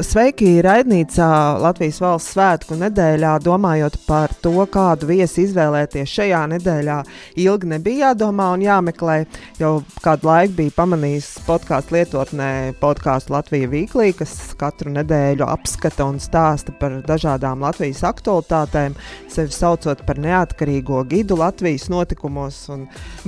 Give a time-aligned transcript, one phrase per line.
[0.00, 0.62] Sveiki!
[0.64, 1.26] Raidnīcā
[1.60, 6.94] Latvijas valsts svētku nedēļā, domājot par to, kādu viesi izvēlēties šajā nedēļā,
[7.42, 9.16] ilgi nebija jādomā un jāmeklē.
[9.60, 12.48] Jau kādu laiku bija pamanījis podkāstu lietotnē,
[12.80, 18.96] podkāstu Latvijas Vīklī, kas katru nedēļu apskata un stāsta par dažādām Latvijas aktualitātēm,
[19.28, 22.62] sevi saucot par neatkarīgo gidu Latvijas notikumos.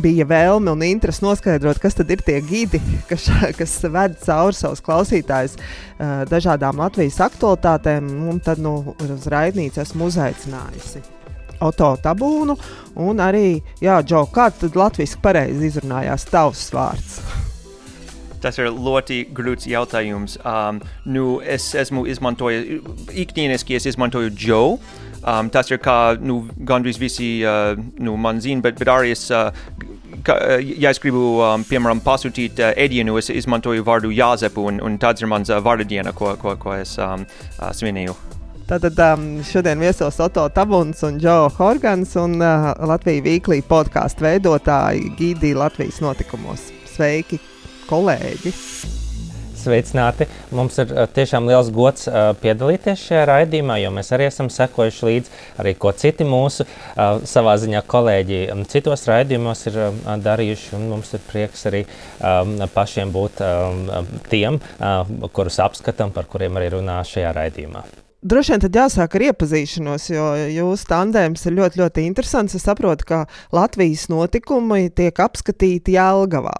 [0.00, 2.80] Bija vēlme un interese noskaidrot, kas tad ir tie gidi,
[3.12, 3.28] kas,
[3.60, 5.60] kas ved cauri savus klausītājus
[6.32, 11.02] dažādām dažādām Latvijas aktualitātēm, un tad nu, uz raidnīcu esmu uzaicinājusi.
[11.62, 12.56] Oto Tabūnu
[13.02, 17.20] un arī, Jā, Džo, kā tad latviešu pareizi izrunājās tavs vārds?
[18.42, 20.38] Tas ir ļoti grūts jautājums.
[20.44, 24.78] Um, nu, es esmu izmantojis, ikdieniski es izmantoju Joe.
[25.22, 29.28] Um, tas ir kā nu, gandrīz visi uh, nu, man zina, bet, bet arī es
[29.30, 29.54] uh,
[30.26, 34.98] ka, ja es gribu, um, piemēram, pasūtīt uh, ēdienu, es izmantoju vārdu Jāzepu, un, un
[35.02, 37.26] tāds ir mans uh, vārdu diena, ko, ko, ko es um,
[37.58, 38.16] uh, svinēju.
[38.70, 45.12] Tātad um, šodien viesos Oto Tabuns un Džo Horgans un uh, Latvijas Vīklī podkāstu veidotāji
[45.18, 46.70] Gīdī Latvijas notikumos.
[46.94, 47.42] Sveiki,
[47.90, 49.01] kolēģi!
[49.62, 50.26] Sveicināti!
[50.50, 55.06] Mums ir uh, tiešām liels gods uh, piedalīties šajā raidījumā, jo mēs arī esam sekojuši
[55.06, 58.40] līdzi arī ko citi mūsu uh, savā ziņā kolēģi
[58.72, 59.78] citos raidījumos ir
[60.24, 60.80] darījuši.
[60.82, 61.84] Mums ir prieks arī
[62.74, 63.40] pašiem būt
[64.32, 64.58] tiem,
[65.36, 67.84] kurus apskatām, par kuriem arī runā šajā raidījumā.
[68.22, 70.26] Droši vien tad jāsāk ar iepazīšanos, jo
[70.56, 72.54] jūsu tandēms ir ļoti, ļoti interesants.
[72.58, 73.24] Es saprotu, ka
[73.54, 76.54] Latvijas notikumi tiek apskatīti Jālgavā.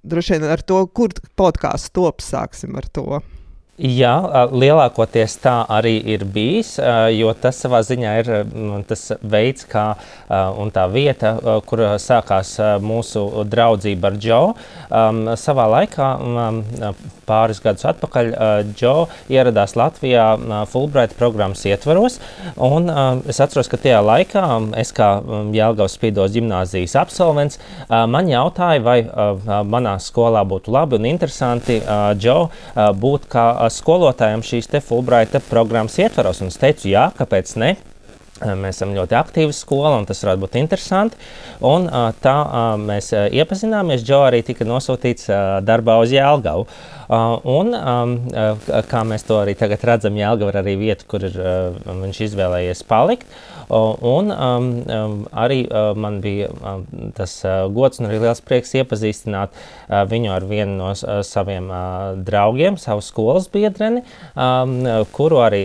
[0.00, 3.20] Droši vien ar to, kur podkāsts top, sāksim ar to.
[3.80, 4.12] Jā,
[4.52, 6.74] lielākoties tā arī ir bijis,
[7.16, 8.28] jo tas savā ziņā ir
[8.84, 9.94] tas veids, kā
[10.60, 11.30] un tā vieta,
[11.64, 14.40] kur sākās mūsu draudzība ar Džo.
[15.40, 16.08] Savā laikā,
[17.24, 18.28] pāris gadus atpakaļ,
[18.74, 18.92] Džo
[19.32, 20.26] ieradās Latvijā
[20.68, 22.18] Fulbright programmas ietvaros,
[22.60, 22.92] un
[23.32, 24.44] es atceros, ka tajā laikā
[24.82, 25.08] es kā
[25.56, 27.56] Jelgavas Spīdos ģimnāzijas absolvents,
[27.88, 28.98] man jautāja, vai
[29.64, 31.80] manā skolā būtu labi un interesanti
[32.20, 32.38] Džo
[32.76, 36.42] būt kā skolotājiem šīs Fulbrighta programmas ietvaros.
[36.42, 37.76] Un es teicu, jā, kāpēc ne?
[38.40, 41.18] Mēs esam ļoti aktīva skola, un tas varētu būt interesanti.
[41.60, 41.84] Un,
[42.24, 42.36] tā
[42.80, 44.00] mēs iepazināmies.
[44.00, 45.28] Džo arī tika nosūtīts
[45.66, 46.64] darbā uz Jēlgavu.
[47.52, 47.74] Un,
[48.88, 51.36] kā mēs to arī tagad redzam, Jēlgava ir arī vieta, kur ir,
[51.84, 53.28] viņš izvēlējies palikt.
[53.70, 56.82] Un um, um, arī uh, man bija um,
[57.14, 60.88] tas uh, gods un arī liels prieks iepazīstināt uh, viņu ar vienu no
[61.26, 61.68] saviem
[62.26, 64.02] draugiem, savu skolas biedreni,
[64.34, 64.74] um,
[65.14, 65.60] kuru arī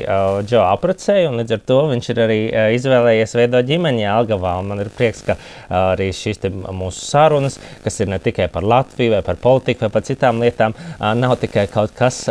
[0.45, 1.31] Džo apprecēja.
[1.33, 2.39] Līdz ar to viņš ir arī
[2.75, 4.53] izvēlējies veidot ģimeni Algavā.
[4.66, 5.37] Man ir prieks, ka
[5.73, 10.05] arī šīs mūsu sarunas, kas ir ne tikai par Latviju, vai par politiku, vai par
[10.07, 12.25] citām lietām, nav tikai kaut kas,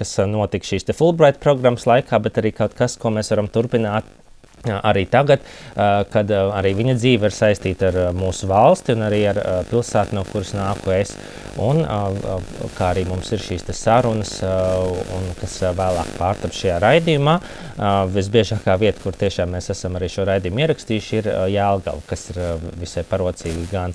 [0.00, 4.08] kas notika šīs Fulbright programmas laikā, bet arī kaut kas, ko mēs varam turpināt
[4.66, 5.44] Arī tagad,
[6.12, 10.50] kad arī viņa dzīve ir saistīta ar mūsu valsti un arī ar pilsētu, no kuras
[10.56, 11.14] nāku es.
[11.62, 11.84] Un,
[12.76, 17.38] kā arī mums ir šīs sarunas, un, kas vēlāk pārtap šajā raidījumā,
[18.14, 22.42] visbiežākā vieta, kur tiešām mēs esam arī šo raidījumu ierakstījuši, ir Jālgava, kas ir
[22.78, 23.94] visai parocīgi gan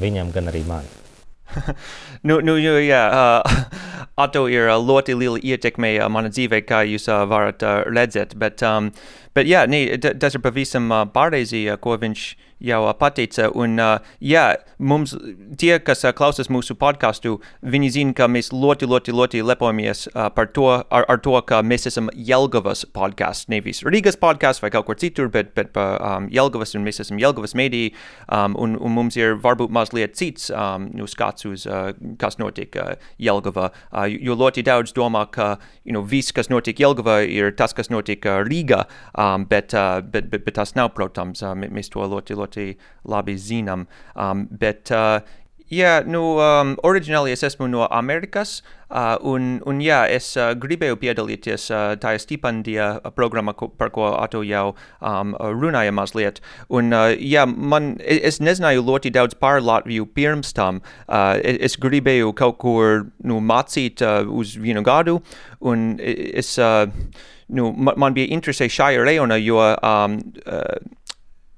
[0.00, 0.94] viņam, gan arī man.
[2.28, 3.64] nu, nu, jā, uh,
[4.14, 8.36] Atto ir ļoti liela ietekme uh, mana dzīvē, kā jūs uh, varat uh, redzēt.
[8.38, 8.92] Bet, um,
[9.34, 9.84] bet jā, nē,
[10.20, 12.26] tas ir pavisam uh, pareizi, uh, ko viņš
[12.64, 13.48] jau pateica.
[13.54, 14.44] Un, uh, jā,
[14.78, 15.14] mums,
[15.60, 20.28] tie, kas uh, klausās mūsu podkāstu, viņi zina, ka mēs ļoti, ļoti, ļoti lepojamies uh,
[20.34, 24.88] par to, ar, ar to, ka mēs esam Jelgavas podkāsts, nevis Rīgas podkāsts vai kaut
[24.88, 27.92] kur citur, bet, bet par um, Jelgavas, un mēs esam Jelgavas mediji,
[28.28, 32.74] um, un, un mums ir varbūt mazliet cits um, nu, skats uz, uh, kas notiek
[32.80, 33.70] uh, Jelgavā.
[33.90, 37.90] Uh, jo ļoti daudz domā, ka you know, viss, kas notiek Jelgavā, ir tas, kas
[37.92, 38.84] notiek uh, Rīgā,
[39.24, 42.66] um, bet, uh, bet, bet, bet tas nav, protams, uh, mēs to ļoti, ļoti ļoti
[43.12, 43.86] labi zinām.
[44.14, 45.20] Um, bet, uh,
[45.74, 48.58] Jā, nu, um, oriģināli es esmu no Amerikas,
[48.90, 54.12] uh, un, un jā, es uh, gribēju piedalīties uh, tajā stipendijā programmā, ko, par ko
[54.12, 56.40] Ato jau um, runāja mazliet.
[56.68, 60.82] Un, uh, jā, man, es nezināju ļoti daudz par Latviju pirms tam.
[61.08, 65.18] Uh, es, es gribēju kaut kur nu, mācīt uh, uz vienu gadu,
[65.64, 66.84] un es, uh,
[67.48, 71.00] nu, man, man bija interesē šajā rejonā, jo um, uh,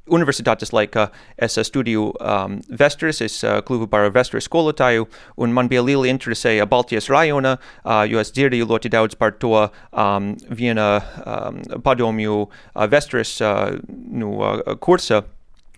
[0.07, 1.09] universitātes laikā
[1.43, 6.55] es studēju um, Vestures, es uh, kļuvu par Vestures skolotāju, un man bija liela interese
[6.71, 12.87] Baltijas rajona, uh, jo es dzirdēju ļoti daudz par to um, viena um, padomju uh,
[12.91, 15.25] Vestures uh, nu, uh, kursa.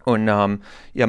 [0.09, 0.55] Un, um,
[0.97, 1.07] ja,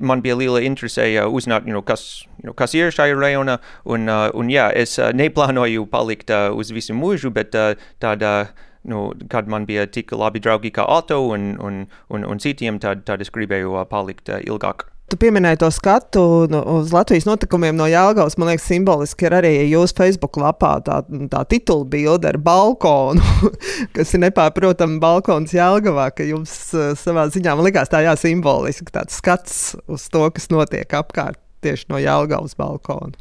[0.00, 3.58] man bija liela interese uh, uzzināt, you know, kas, you know, kas ir šajā rajonā.
[3.86, 8.50] Un, uh, un, jā, es uh, neplānoju palikt uh, uz visu mūžu, bet uh, tādā,
[8.82, 13.04] nu, kad man bija tik labi draugi kā Otto un, un, un, un citiem, tad,
[13.08, 14.88] tad es gribēju uh, palikt uh, ilgāk.
[15.12, 18.38] Tu pieminēji to skatu nu, uz Latvijas notikumiem no Jālgavas.
[18.40, 21.02] Man liekas, simboliski ir arī jūsu Facebook lapā tā,
[21.32, 23.20] tā titula bilde ar balkonu,
[23.96, 28.94] kas ir nepārprotami balkons Jālgavā, ka jums uh, savā ziņā, man liekas, tā jā, simboliski
[28.94, 33.14] tāds skats uz to, kas notiek apkārt tieši no Jālgavas balkona.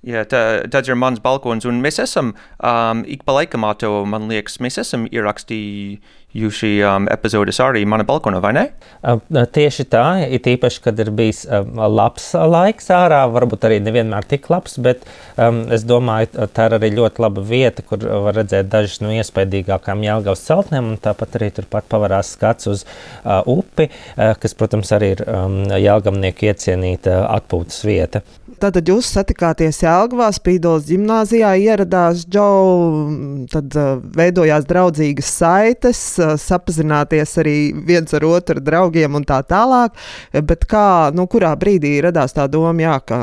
[0.00, 2.30] Jā, tā, tāds ir mans balkons, un mēs esam
[2.64, 3.66] um, ik pa laikam,
[4.08, 6.00] man liekas, mēs esam ierakstījuši
[6.36, 8.64] jūs šī um, epizodes arī mana balkonā, vai ne?
[9.02, 14.28] Uh, tieši tā, it īpaši, kad ir bijis uh, labs laiks ārā, varbūt arī nevienmēr
[14.30, 15.02] tik labs, bet
[15.36, 20.04] um, es domāju, tā ir arī ļoti laba vieta, kur var redzēt dažas no iespaidīgākām
[20.06, 25.14] Jelgavas celtnēm, un tāpat arī turpat pavarās skats uz uh, upi, uh, kas, protams, arī
[25.16, 28.22] ir um, Jelgavnieku iecienīta atpūtas vieta.
[28.60, 37.36] Tātad jūs satikāties Jēlgavā, Spīdolas gimnāzijā, ieradās Džou, tad uh, veidojās draudzīgas saites, uh, sapazināties
[37.42, 37.56] arī
[37.86, 39.96] viens ar otru draugiem un tā tālāk.
[40.32, 43.22] Bet kā, nu, kurā brīdī radās tā doma, jā, ka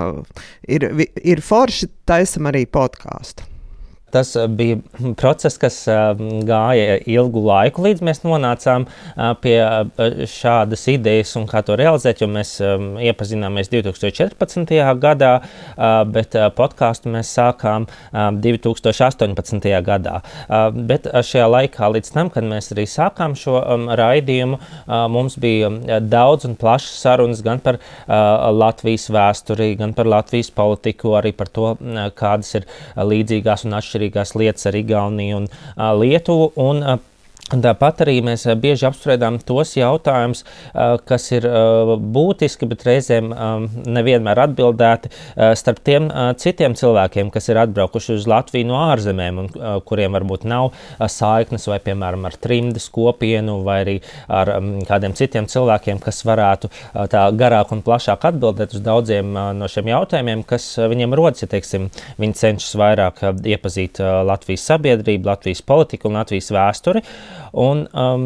[0.68, 0.90] ir,
[1.24, 3.57] ir forši taisam arī podkāstu?
[4.12, 4.78] Tas eh, bija
[5.22, 9.58] process, kas eh, gāja ilgu laiku, līdz mēs nonācām eh, pie
[10.32, 12.24] šādas idejas un kā to realizēt.
[12.28, 12.56] Mēs
[13.04, 14.72] iepazināmies 2014.
[15.00, 15.30] gadā,
[16.12, 17.86] bet podkāstu mēs sākām
[18.42, 19.68] 2018.
[19.86, 20.16] gadā.
[20.90, 23.60] Bet šajā laikā, līdz tam, kad mēs arī sākām šo
[24.00, 24.60] raidījumu,
[25.14, 31.34] mums bija daudz un plašas sarunas gan par Latvijas vēsturi, gan par Latvijas politiku, arī
[31.38, 31.76] par to,
[32.18, 32.68] kādas ir
[32.98, 35.48] līdzīgās un atšķirīgas atšķirīgās lietas ar Igauniju un
[36.00, 36.52] Lietuvu.
[36.62, 36.84] Un,
[37.48, 40.42] Tāpat arī mēs bieži apspriedām tos jautājumus,
[41.08, 43.30] kas ir būtiski, bet reizēm
[43.88, 45.12] nevienmēr atbildēti
[45.56, 46.10] starp tiem
[46.44, 49.48] citiem cilvēkiem, kas ir atbraukuši uz Latviju no ārzemēm un
[49.88, 53.96] kuriem varbūt nav saiknes vai, piemēram, ar trimdas kopienu vai arī
[54.28, 54.52] ar
[54.92, 56.72] kādiem citiem cilvēkiem, kas varētu
[57.16, 61.88] tā garāk un plašāk atbildēt uz daudziem no šiem jautājumiem, kas viņiem rodas, ja teiksim,
[62.20, 63.24] viņi cenšas vairāk
[63.56, 67.08] iepazīt Latvijas sabiedrību, Latvijas politiku un Latvijas vēsturi.
[67.58, 68.26] Un um,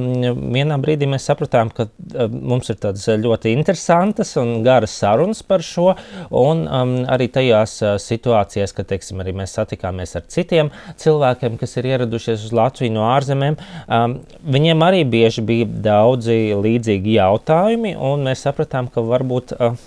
[0.54, 5.64] vienā brīdī mēs sapratām, ka um, mums ir tādas ļoti interesantas un garas sarunas par
[5.66, 5.92] šo.
[6.30, 10.72] Un um, arī tajās uh, situācijās, kad teiksim, mēs satikāmies ar citiem
[11.02, 14.18] cilvēkiem, kas ir ieradušies uz Latviju no ārzemēm, um,
[14.56, 17.96] viņiem arī bieži bija daudzi līdzīgi jautājumi.
[18.26, 19.78] Mēs sapratām, ka varbūt uh,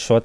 [0.00, 0.20] šo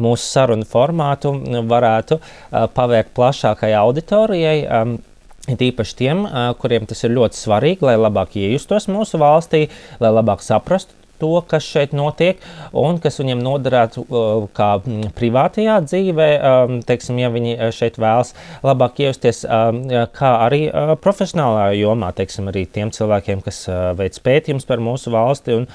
[0.00, 1.34] mūsu sarunu formātu
[1.68, 4.60] varētu uh, pavērt plašākai auditorijai.
[4.64, 4.96] Um,
[5.44, 6.24] It īpaši tiem,
[6.56, 9.66] kuriem tas ir ļoti svarīgi, lai labāk iejustos mūsu valstī,
[10.00, 12.42] lai labāk saprastu to, kas šeit notiek,
[12.76, 18.34] un kas viņiem noderētu uh, kā mm, privātajā dzīvē, um, teiksim, ja viņi šeit vēlas
[18.64, 19.82] labāk iejusties, um,
[20.14, 25.12] kā arī uh, profesionālā jomā, teiksim, arī tiem cilvēkiem, kas uh, veic pētījumus par mūsu
[25.14, 25.66] valsti un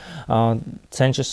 [0.94, 1.30] cenšas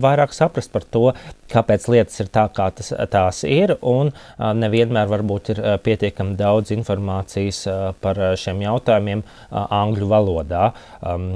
[0.00, 1.10] vairāk saprast par to,
[1.50, 6.36] kāpēc lietas ir tā, kā tas, tās ir, un uh, nevienmēr varbūt ir uh, pietiekami
[6.38, 10.70] daudz informācijas uh, par šiem jautājumiem uh, angļu valodā.
[11.02, 11.30] Um,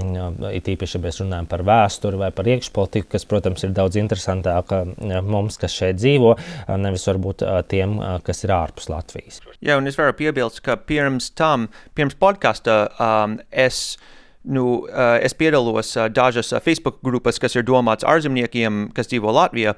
[0.54, 4.72] it īpaši, ja mēs runājam par vēsturi vai par iekšpolitiku, kas, protams, ir daudz interesantāk
[4.74, 9.40] uh, mums, kas šeit dzīvo, uh, nevis varbūt uh, tiem, kas ir ārpus Latvijas.
[9.64, 13.96] Jā, un es varu piebilst, ka pirms tam, pirms podkāsta um, es
[14.44, 14.84] nu,
[15.24, 19.72] es piedalos dažas Facebook grupas, kas ir domāts ārzemniekiem, kas dzīvo Latvijā.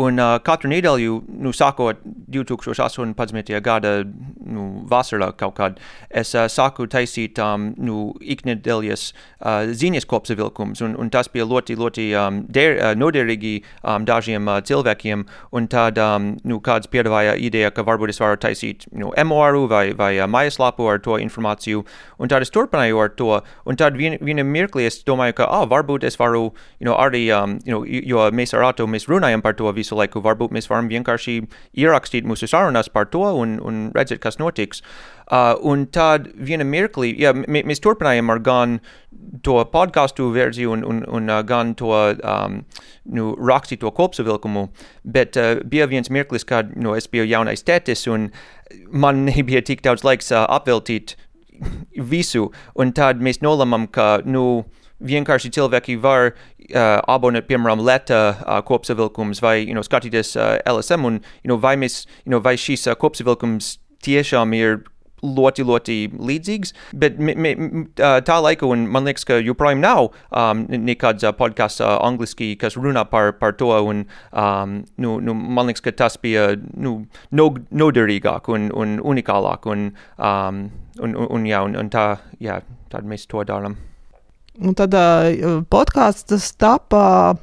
[0.00, 1.98] Un uh, katru nedēļu, nu, sākot
[2.32, 3.52] 2018.
[3.60, 10.80] gada nu, vasarā kaut kad, es uh, sāku taisīt um, nu, iknedēļas uh, ziņas kopsavilkums,
[10.86, 15.26] un, un tas bija ļoti, ļoti um, der, uh, noderīgi um, dažiem uh, cilvēkiem.
[15.56, 19.90] Un tad um, nu, kāds piedāvāja ideju, ka varbūt es varu taisīt nu, emuāru vai,
[19.98, 21.84] vai uh, mājaslapu ar to informāciju.
[22.20, 23.42] Un tad es turpināju ar to.
[23.68, 26.48] Un tad vien, viena mirklī es domāju, ka oh, varbūt es varu
[26.80, 30.22] you know, arī, um, you know, jo mēs ar Atu runājam par to visu laiku,
[30.24, 31.40] varbūt mēs varam vienkārši
[31.78, 34.84] ierakstīt mūsu sarunas par to un, un redzēt, kas notiks.
[35.30, 38.78] Uh, un tad viena mirklī, jā, mēs turpinājām ar gan
[39.46, 42.60] to podkāstu versiju un, un, un uh, gan to um,
[43.06, 44.66] nu, rakstīto kopsavilkumu,
[45.04, 48.30] bet uh, bija viens mirklis, kad nu, es biju jaunais tētis un
[48.90, 51.14] man nebija tik daudz laiks uh, apveltīt
[52.10, 54.64] visu, un tad mēs nolemam, ka, nu,
[55.00, 56.34] vienkārši cilvēki var
[56.74, 61.60] uh, abonēt, piemēram, leta uh, kopsavilkums vai, you know, skatīties uh, LSM, un, you know,
[61.60, 64.80] vai mēs, you know, vai šīs uh, kopsavilkums tiešām ir
[65.22, 66.72] ļoti, ļoti līdzīgs.
[66.96, 67.54] Bet mi, mi,
[67.96, 72.78] tā laika, un man liekas, ka joprojām nav um, nekāds uh, podkāsts uh, angliski, kas
[72.80, 73.70] runā par, par to.
[73.90, 77.00] Un, um, nu, nu, man liekas, ka tas bija nu,
[77.32, 79.70] noderīgāk un, un unikālāk.
[79.70, 80.66] Un, um,
[81.00, 82.10] un, un, un, jā, un, un tā,
[82.42, 82.60] jā,
[82.92, 83.78] tad mēs to darām.
[84.60, 87.36] Un tad uh, podkāsts tapā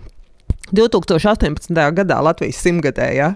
[0.71, 1.73] 2018.
[1.97, 3.09] gadā Latvijas simtgadē.
[3.17, 3.31] Ja?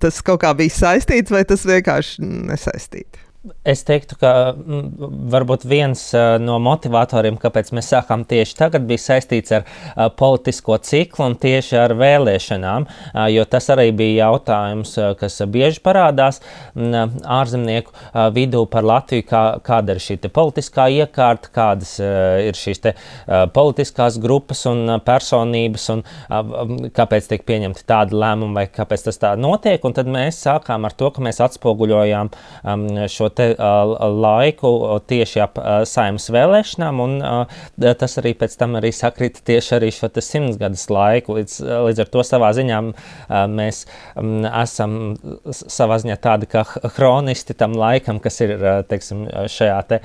[0.00, 3.23] Tas kaut kā bija saistīts, vai tas vienkārši nesaistīts?
[3.64, 6.00] Es teiktu, ka mm, varbūt viens
[6.40, 9.66] no motivatoriem, kāpēc mēs sākām tieši tagad, bija saistīts ar
[10.16, 12.86] politisko ciklu un tieši ar vēlēšanām,
[13.34, 16.64] jo tas arī bija jautājums, kas bieži parādās uh,
[17.38, 17.92] ārzemnieku
[18.34, 22.82] vidū par Latviju, kā, kāda ir šī politiskā iekārta, kādas ir šīs
[23.54, 26.04] politiskās grupas un personības, un
[26.96, 29.84] kāpēc tiek pieņemti tādi lēmumi, vai kāpēc tas tā notiek.
[29.84, 32.32] Un tad mēs sākām ar to, ka mēs atspoguļojām
[33.12, 33.50] šo te,
[34.24, 34.72] laiku
[35.10, 37.16] tieši ap saimnes vēlēšanām, un
[38.00, 41.38] tas arī pēc tam arī sakrita tieši arī šo simtsgadus laiku.
[41.38, 42.80] Līdz, līdz ar to savā ziņā
[43.50, 43.84] mēs
[44.62, 44.96] esam
[45.50, 46.64] savā ziņā tādi kā
[46.94, 48.54] chronisti tam laikam, kas ir
[48.90, 50.00] teiksim, šajā te,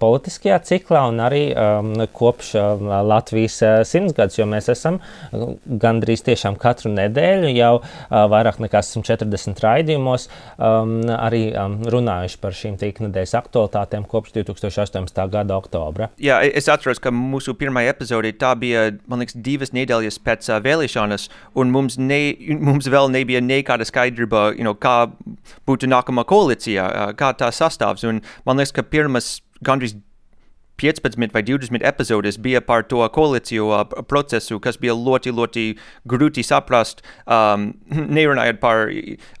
[0.00, 1.44] politiskajā ciklā un arī
[2.16, 2.54] kopš
[3.12, 5.00] Latvijas simtsgadus, jo mēs esam
[5.82, 7.72] gandrīz tiešām katru nedēļu jau
[8.10, 11.44] vairāk nekā 140 raidījumos um, arī
[11.92, 15.22] runājuši par šīm tīknedēļas aktualitātēm kopš 2018.
[15.32, 16.10] gada oktobra.
[16.22, 20.60] Jā, es atceros, ka mūsu pirmā epizode tā bija, man liekas, divas nedēļas pēc uh,
[20.64, 21.28] vēlēšanas,
[21.58, 22.20] un mums, ne,
[22.60, 25.10] mums vēl nebija nekāda skaidrība, you know, kā
[25.68, 28.06] būtu nākamā koalīcija, uh, kā tā sastāvs.
[28.08, 29.96] Un man liekas, ka pirmas gandrīz
[30.80, 35.66] 15 vai 20 epizodes bija par to koalīciju uh, procesu, kas bija ļoti, ļoti
[36.08, 37.02] grūti saprast.
[37.26, 37.72] Um,
[38.18, 38.90] nerunājot par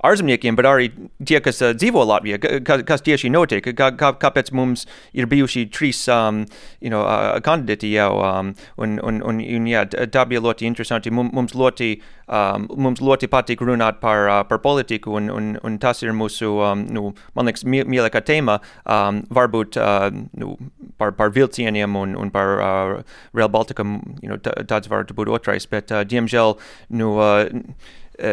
[0.04, 0.90] ārzemniekiem, bet arī
[1.24, 5.66] tie, kas uh, dzīvo Latvijā, ka, kas tieši notiek, kā, kā, kāpēc mums ir bijuši
[5.72, 6.44] trīs um,
[6.80, 8.12] you know, uh, kandidāti jau.
[8.22, 11.12] Um, un, un, un, un, jā, tā bija ļoti interesanti.
[11.12, 11.94] Mums ļoti
[12.32, 16.50] um, mums ļoti patīk runāt par, uh, par politiku, un, un, un tas ir mūsu,
[16.62, 18.58] um, nu, man liekas, mīļākā tēma.
[18.84, 20.08] Um, varbūt uh,
[20.38, 20.56] nu,
[21.00, 23.02] par, par vilcieniem un, un par uh,
[23.34, 23.86] Rail Baltica,
[24.22, 26.56] you know, tāds varētu būt otrais, bet, uh, diemžēl,
[26.98, 27.46] nu, uh,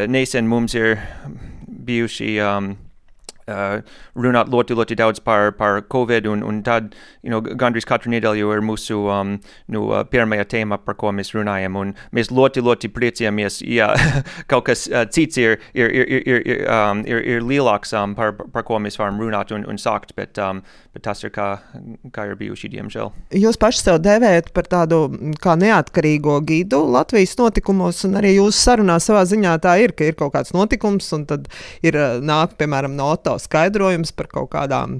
[0.09, 0.97] nesen mums ir
[1.67, 2.39] bijuši.
[2.41, 2.77] Um,
[3.49, 3.79] uh,
[4.19, 8.53] runāt ļoti, ļoti daudz par, par Covid, un, un tad you know, gandrīz katru nedēļu
[8.55, 9.35] ir mūsu um,
[9.71, 11.77] nu, uh, pirmā tēma, par ko mēs runājam.
[11.79, 13.91] Un mēs ļoti, ļoti priecājamies, ja
[14.51, 18.35] kaut kas uh, cits ir, ir, ir, ir, ir, um, ir, ir lielāks, um, par,
[18.53, 20.61] par ko mēs varam runāt un, un sākt, bet, um,
[20.95, 21.49] bet tas ir kā,
[22.15, 23.11] kā ir bijuši, diemžēl.
[23.39, 25.01] Jūs paši sev devējat par tādu
[25.41, 30.17] kā neatkarīgo gidu Latvijas notikumos, un arī jūsu sarunā savā ziņā tā ir, ka ir
[30.19, 31.49] kaut kāds notikums, un tad
[31.85, 34.99] ir uh, nāk, piemēram, no Oto skaidrojums par kaut kādām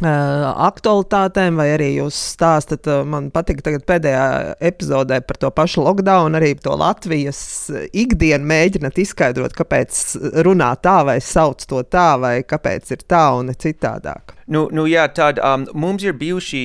[0.00, 6.32] Uh, aktualitātēm, vai arī jūs stāstat, uh, man patīk pēdējā epizodē par to pašu lockdown,
[6.38, 10.00] arī to Latvijas ikdienu mēģināt izskaidrot, kāpēc
[10.48, 14.32] runā tā, vai sauc to tā, vai kāpēc ir tā un citādāk.
[14.48, 16.64] Nu, nu jā, tad um, mums ir bijuši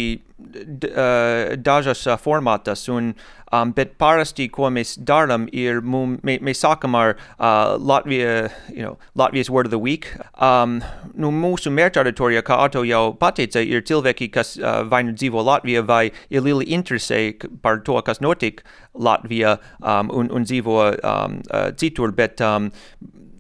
[1.63, 3.13] dažas uh, formātas, un
[3.51, 8.83] Um, bet parasti, ko mēs darām, ir mum, mē, mēs sākam ar uh, Latvija, you
[8.83, 10.09] know, Latvijas Word of the Week.
[10.35, 10.81] Um,
[11.15, 15.45] nu, mūsu mērķa auditorijā, kā Ato jau pateica, ir cilvēki, kas uh, vai nu dzīvo
[15.47, 17.21] Latvijā, vai ir lieli interesē
[17.63, 18.59] par to, kas notiek
[18.91, 22.73] Latvijā um, un, un dzīvo um, uh, citur, bet, um,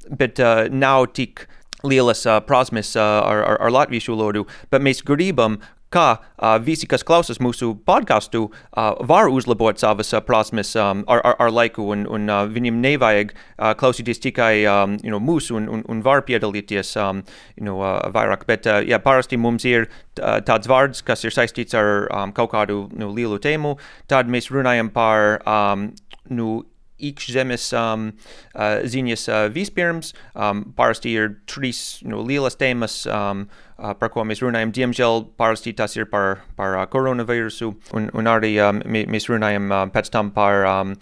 [0.07, 1.49] bet uh, nav tik
[1.83, 5.59] lielas uh, prasmes uh, ar, ar, ar latviešu valodu, bet mēs gribam
[5.93, 11.21] kā uh, visi, kas klausās mūsu podkāstu, uh, var uzlabot savas uh, prasmes um, ar,
[11.23, 15.55] ar, ar laiku, un, un uh, viņiem nevajag uh, klausīties tikai um, you know, mūsu,
[15.59, 17.23] un, un, un var piedalīties um,
[17.55, 18.47] you know, uh, vairāk.
[18.49, 22.87] Bet uh, jā, parasti mums ir tāds vārds, kas ir saistīts ar um, kaut kādu
[22.97, 23.75] nu, lielu tēmu.
[24.09, 25.91] Tad mēs runājam par um,
[26.33, 26.63] nu,
[26.97, 28.09] iekšzemes um,
[28.55, 30.13] uh, ziņas uh, vispirms.
[30.33, 33.03] Um, parasti ir trīs nu, lielas tēmas.
[33.05, 34.71] Um, Uh, par ko mēs runājam.
[34.73, 39.83] Diemžēl parasti tas ir par, par uh, koronavīrusu, un, un arī um, mēs runājam uh,
[39.93, 40.95] pēc tam par um,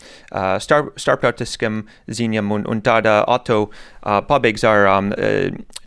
[0.60, 3.70] starp, starptautiskiem ziņām, un, un tāda auto
[4.03, 5.08] pabeigs ar um,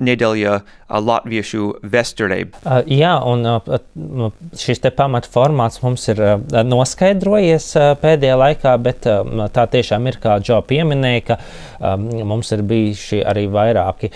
[0.03, 0.55] nedēļa
[0.89, 2.39] latviešu vesturē.
[2.89, 3.45] Jā, un
[4.59, 6.23] šis te pamatformāts mums ir
[6.67, 7.69] noskaidrojies
[8.03, 9.07] pēdējā laikā, bet
[9.55, 11.39] tā tiešām ir, kā Džo pieminēja, ka
[11.99, 14.11] mums ir bijuši arī vairāki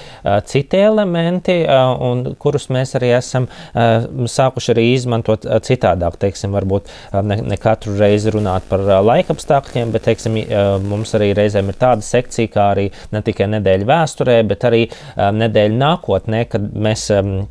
[0.49, 6.19] citi elementi, un kurus kurus mēs arī esam uh, sākuši arī izmantot uh, citādāk.
[6.21, 10.39] Teiksim, varbūt uh, ne, ne katru reizi runāt par uh, laikapstākļiem, bet teiksim,
[10.87, 14.81] mums arī reizēm ir tāda sekcija, kā arī ne tikai nedēļa vēsturē, bet arī
[15.17, 17.09] nedēļa nākotnē, kad mēs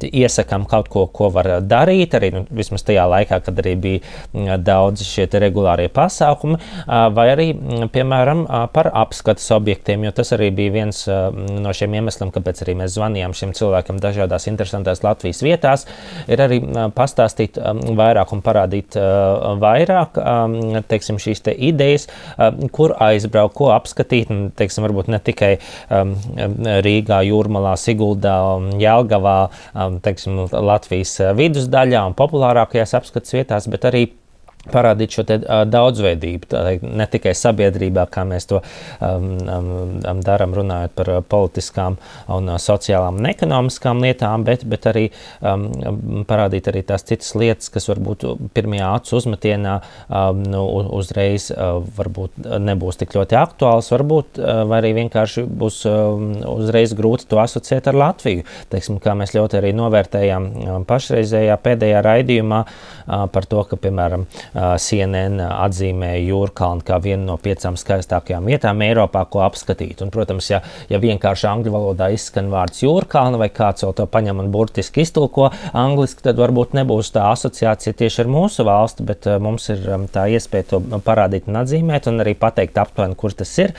[0.07, 2.15] iesakām kaut ko, ko var darīt.
[2.17, 6.57] Arī nu, vismaz tajā laikā, kad arī bija uh, daudzi šie regulārie pasākumi,
[7.15, 7.47] vai arī,
[7.93, 12.75] piemēram, uh, par apskates objektiem, jo tas arī bija viens no šiem iemesliem, kāpēc arī
[12.81, 15.85] mēs zvanījām šiem cilvēkiem dažādās interesantās Latvijas vietās,
[16.31, 16.59] ir arī
[16.95, 17.57] pastāstīt
[17.97, 18.97] vairāk un parādīt
[19.61, 20.19] vairāk
[20.91, 22.07] teiksim, šīs te idejas,
[22.75, 24.31] kur aizbraukt, ko apskatīt.
[24.57, 25.51] Teiksim, varbūt ne tikai
[25.89, 28.37] Rīgā, Jūrmalā, Siguldā,
[28.81, 29.37] Jelgavā,
[30.05, 34.07] teiksim, Latvijas vidusdaļā un populārākajās apskates vietās, bet arī
[34.69, 38.61] parādīt šo te, uh, daudzveidību, tā, ne tikai sabiedrībā, kā mēs to
[39.01, 41.97] um, um, darām, runājot par politiskām,
[42.31, 45.07] un, uh, sociālām un ekonomiskām lietām, bet, bet arī
[45.41, 45.67] um,
[46.29, 50.63] parādīt arī tās citas lietas, kas varbūt pirmajā acu uzmetienā um, nu,
[50.99, 51.81] uzreiz uh,
[52.61, 57.97] nebūs tik ļoti aktuāls, varbūt uh, arī vienkārši būs um, uzreiz grūti to asociēt ar
[58.01, 58.45] Latviju.
[58.71, 65.39] Teiksim, kā mēs ļoti arī novērtējām pašreizējā pēdējā raidījumā uh, par to, ka, piemēram, CNN
[65.47, 70.01] atzīmēja Jūrkalnu kā vienu no piecām skaistākajām vietām Eiropā, ko apskatīt.
[70.03, 74.43] Un, protams, ja, ja vienkārši angļu valodā izskan vārds Jūrkalna vai kāds vēl to paņem
[74.43, 79.39] un burtiski iztulko angliski, tad varbūt nebūs tā asociācija tieši ar mūsu valsti, bet uh,
[79.43, 83.73] mums ir tā iespēja to parādīt un atzīmēt un arī pateikt aptuveni, kur tas ir,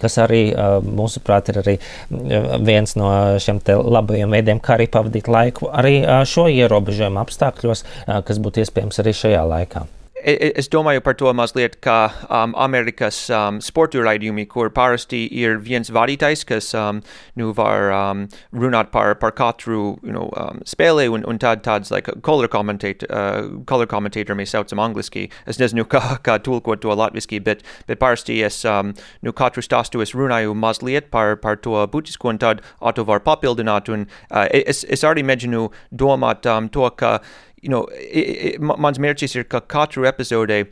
[0.00, 0.42] kas arī
[0.84, 1.76] mūsuprāt ir arī
[2.64, 5.96] viens no šiem labajiem veidiem, kā arī pavadīt laiku arī
[6.28, 7.84] šo ierobežojumu apstākļos,
[8.28, 9.86] kas būtu iespējams arī šajā laikā.
[10.24, 11.98] Es domāju par to mazliet kā
[12.32, 17.02] um, Amerikas um, sportu raidījumi, kur parasti ir viens vadītājs, kas um,
[17.38, 18.24] nu var um,
[18.56, 23.08] runāt par, par katru you know, um, spēli, un, un tad tāds like, color, commentator,
[23.10, 25.28] uh, color commentator mēs saucam angliski.
[25.50, 30.02] Es nezinu, kā, kā tulkot to latviski, bet, bet parasti es um, nu, katru stāstu
[30.04, 33.92] es runāju mazliet par, par to būtisku, un tad auto var papildināt.
[33.92, 37.18] Un, uh, es, es arī mēģinu domāt um, to, ka
[37.64, 40.66] you know, it, it, mans mērķis ir, ka katru epizodē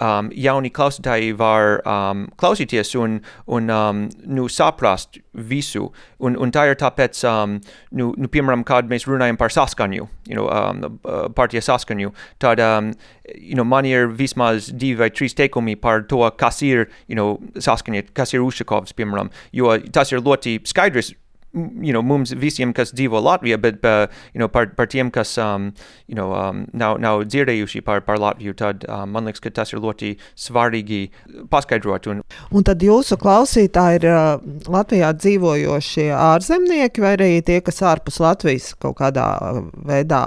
[0.00, 3.18] um, jauni klausītāji var um, klausīties un,
[3.52, 5.88] un um, nu, saprast visu.
[6.24, 7.58] Un, un tā ir tāpēc, um,
[8.00, 10.98] nu, nu, piemēram, kad mēs runājam par saskaņu, you know, um,
[11.36, 12.92] partija saskaņu, tad um,
[13.34, 17.36] you know, man ir vismaz divi vai trīs teikumi par to, kas ir you know,
[17.54, 21.12] saskaņa, kas ir Ušakovs, piemēram, jo tas ir ļoti skaidrs
[21.54, 25.36] you know, mums visiem, kas dzīvo Latvijā, bet uh, you know, par, par tiem, kas
[25.40, 25.70] um,
[26.06, 29.72] you know, um, nav, nav dzirdējuši par, par Latviju, tad um, man liekas, ka tas
[29.72, 31.00] ir ļoti svarīgi
[31.52, 32.10] paskaidrot.
[32.12, 34.28] Un, un tad jūsu klausītāji ir uh,
[34.68, 39.28] Latvijā dzīvojošie ārzemnieki vai arī tie, kas ārpus Latvijas kaut kādā
[39.88, 40.22] veidā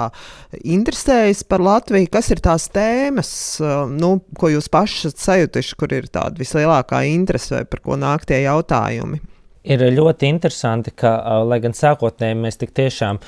[0.63, 2.09] interesējas par Latviju?
[2.11, 7.05] Kas ir tās tēmas, uh, nu, ko jūs paši esat sajutuši, kur ir tāda vislielākā
[7.11, 9.21] interese vai par ko nāk tie jautājumi?
[9.63, 11.15] Ir ļoti interesanti, ka,
[11.47, 13.19] lai gan sākotnēji mēs tik tiešām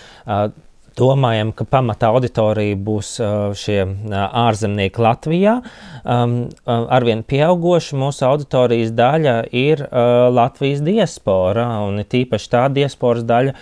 [0.97, 3.15] domājam, ka pamatā auditorija būs
[3.57, 3.79] šie
[4.13, 5.55] ārzemnieki Latvijā.
[6.03, 9.83] Arvien pieaugoša mūsu auditorijas daļa ir
[10.33, 13.53] Latvijas diaspora, un tīpaši tā diasporas daļa,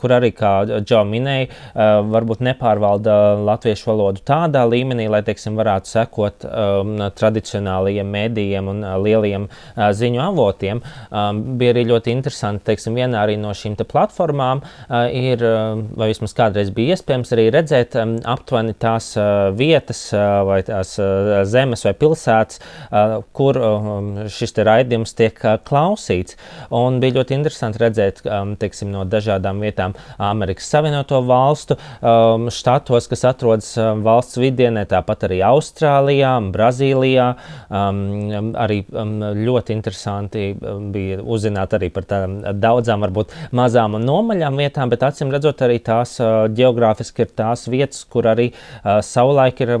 [0.00, 1.48] kur arī, kā Džo minēja,
[2.12, 6.46] varbūt nepārvalda latviešu valodu tādā līmenī, lai, teiksim, varētu sekot
[7.16, 10.82] tradicionālajiem mēdījiem un lieliem ziņu avotiem.
[11.56, 14.62] Bija arī ļoti interesanti, teiksim, vienā arī no šīm platformām
[15.12, 15.42] ir,
[15.96, 20.96] vai vismaz kādreiz bija iespējams arī redzēt um, aptuveni tās uh, vietas uh, vai tās
[21.00, 22.60] uh, zemes vai pilsētas,
[23.36, 23.60] kur
[24.32, 26.36] šis raidījums tiek klausīts.
[26.74, 28.22] Un bija ļoti interesanti redzēt
[28.60, 31.76] teiksim, no dažādām vietām Amerikas Savienoto Valstu
[32.52, 33.72] štatos, kas atrodas
[34.04, 37.28] valsts vidienē, tāpat arī Austrālijā, Brazīlijā.
[37.70, 38.78] Arī
[39.46, 40.46] ļoti interesanti
[40.92, 45.78] bija uzzināt arī par tādām daudzām, varbūt mazām un nomaļām vietām, bet acīm redzot arī
[45.84, 46.16] tās
[46.56, 48.48] geogrāfiski ir tās vietas, kur arī
[48.84, 49.74] savulaik ir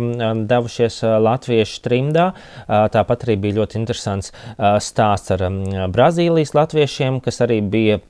[0.50, 2.30] devušies latviešu trimdā.
[2.68, 4.32] Tāpat arī bija ļoti interesants
[4.84, 5.46] stāsts ar
[5.92, 8.00] Brazīlijas latviešiem, kas arī bija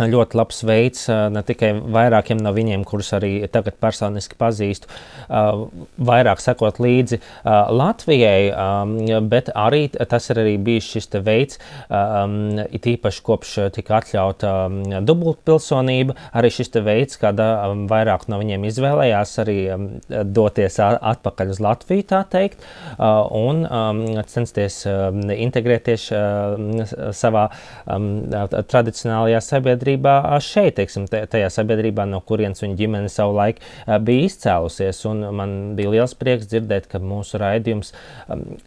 [0.00, 1.02] ļoti labs veids
[1.32, 4.88] ne tikai vairākiem no viņiem, kurus arī tagad personiski pazīstu,
[5.28, 11.60] vairāk sekot līdzi Latvijai, bet arī tas ir arī bijis šis veids,
[12.72, 14.54] it īpaši kopš tika atļauta
[15.04, 17.50] dubultpilsonība, arī šis veids, kāda
[17.90, 19.58] vairāk no viņiem izvēlējās arī
[20.08, 22.64] doties atpakaļ uz Latviju, tā teikt,
[22.96, 23.66] un
[24.24, 24.80] censties
[25.36, 26.08] integrēties
[27.20, 27.44] savā
[27.84, 33.60] tradicionālajā sabiedrībā sabiedrībā šeit, teiksim, tajā sabiedrībā, no kurienes viņa ģimene savulaik
[34.04, 35.04] bija izcēlusies.
[35.10, 37.92] Un man bija liels prieks dzirdēt, ka mūsu raidījums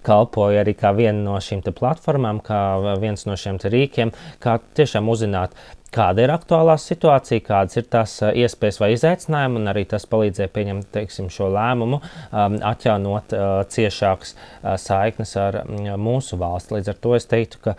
[0.06, 5.56] kalpoja arī kā viena no šīm platformām, kā viens no šiem rīkiem, kā tiešām uzzināt
[5.96, 10.90] kāda ir aktuālā situācija, kādas ir tās iespējas vai izaicinājumi, un arī tas palīdzēja pieņemt
[10.96, 13.36] teiksim, šo lēmumu, um, atjaunot
[13.74, 14.36] ciešākas
[14.82, 15.62] saiknes ar
[16.02, 16.78] mūsu valsti.
[16.78, 17.76] Līdz ar to es teiktu, ka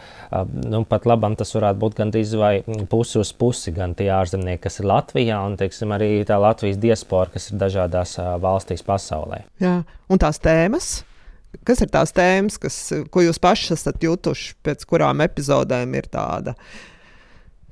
[0.66, 2.54] nu, pat labam tas varētu būt gandrīz vai
[2.90, 7.32] pusi uz pusi, gan tie ārzemnieki, kas ir Latvijā, un teiksim, arī tā Latvijas diaspora,
[7.34, 9.44] kas ir dažādās valstīs pasaulē.
[9.62, 10.96] Jā, un tās tēmas.
[11.64, 12.76] Kas ir tās tēmas, kas,
[13.12, 16.52] ko jūs paši esat jutuši, pēc kurām epizodēm ir tāda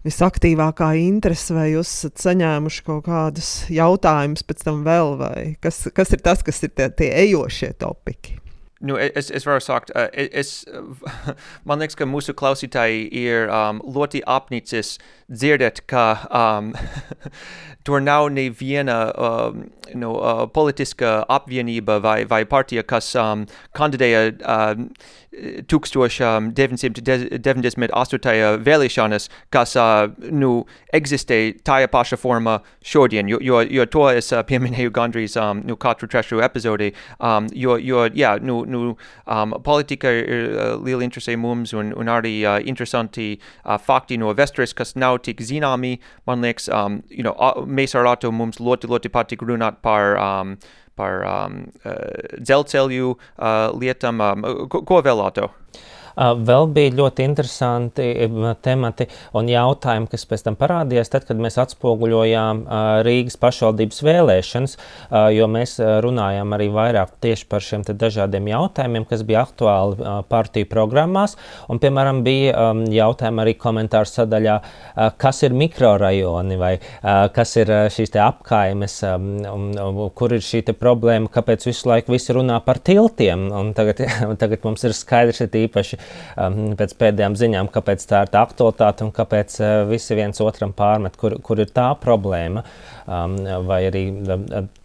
[0.04, 6.12] visaktīvākā interese, vai jūs esat saņēmuši kaut kādus jautājumus pēc tam vēl, vai kas, kas
[6.14, 8.40] ir tas, kas ir tie, tie ejošie topiki?
[8.84, 9.92] Nu, es, es varu sākt.
[9.96, 10.66] Uh, es,
[11.68, 14.98] man liekas, ka mūsu klausītāji ir um, ļoti apnicis
[15.32, 16.74] dzirdēt, ka um,
[17.84, 23.44] tur nav neviena um, nu, uh, politiska apvienība vai, vai partija, kas um,
[23.76, 24.88] kandidēja um,
[25.68, 28.62] 1998.
[28.64, 34.42] vēlēšanas, kas uh, nu, eksistē tajā pašā formā šodien, jo, jo, jo to es uh,
[34.46, 40.10] pieminēju gandrīz um, nu, katru trešo epizodi, um, jo, jo jā, nu, nu, um, politika
[40.14, 44.96] ir uh, liela interesē mums un, un arī uh, interesanti uh, fakti no vēstures, kas
[44.96, 47.34] nav tik zināmi, man liekas, um, you know,
[47.74, 50.56] mēs ar Atu mums ļoti, ļoti patīk runāt par um,
[50.94, 54.22] par um, uh, dzelzceļu uh, lietām.
[54.22, 55.50] Um, ko, ko vēl Lato?
[56.16, 58.06] Vēl bija ļoti interesanti
[58.62, 62.62] temati un jautājumi, kas pēc tam parādījās, tad, kad mēs atspoguļojām
[63.06, 64.76] Rīgas pašvaldības vēlēšanas,
[65.34, 71.36] jo mēs runājām arī vairāk tieši par šiem dažādiem jautājumiem, kas bija aktuāli partiju programmās.
[71.68, 74.58] Un, piemēram, bija jautājumi arī komentāru sadaļā,
[75.20, 76.74] kas ir mikrorajoni vai
[77.34, 79.00] kas ir šīs apkaimes,
[80.14, 83.48] kur ir šī problēma, kāpēc visu laiku visi runā par tiltiem.
[83.54, 84.04] Un tagad,
[84.42, 85.98] tagad mums ir skaidrs, ir īpaši
[86.36, 90.74] um, pēc pēdējām ziņām, kāpēc tā ir tā aktualitāte un kāpēc uh, visi viens otram
[90.76, 92.64] pārmet, kur, kur ir tā problēma.
[93.04, 93.36] Um,
[93.68, 94.06] vai arī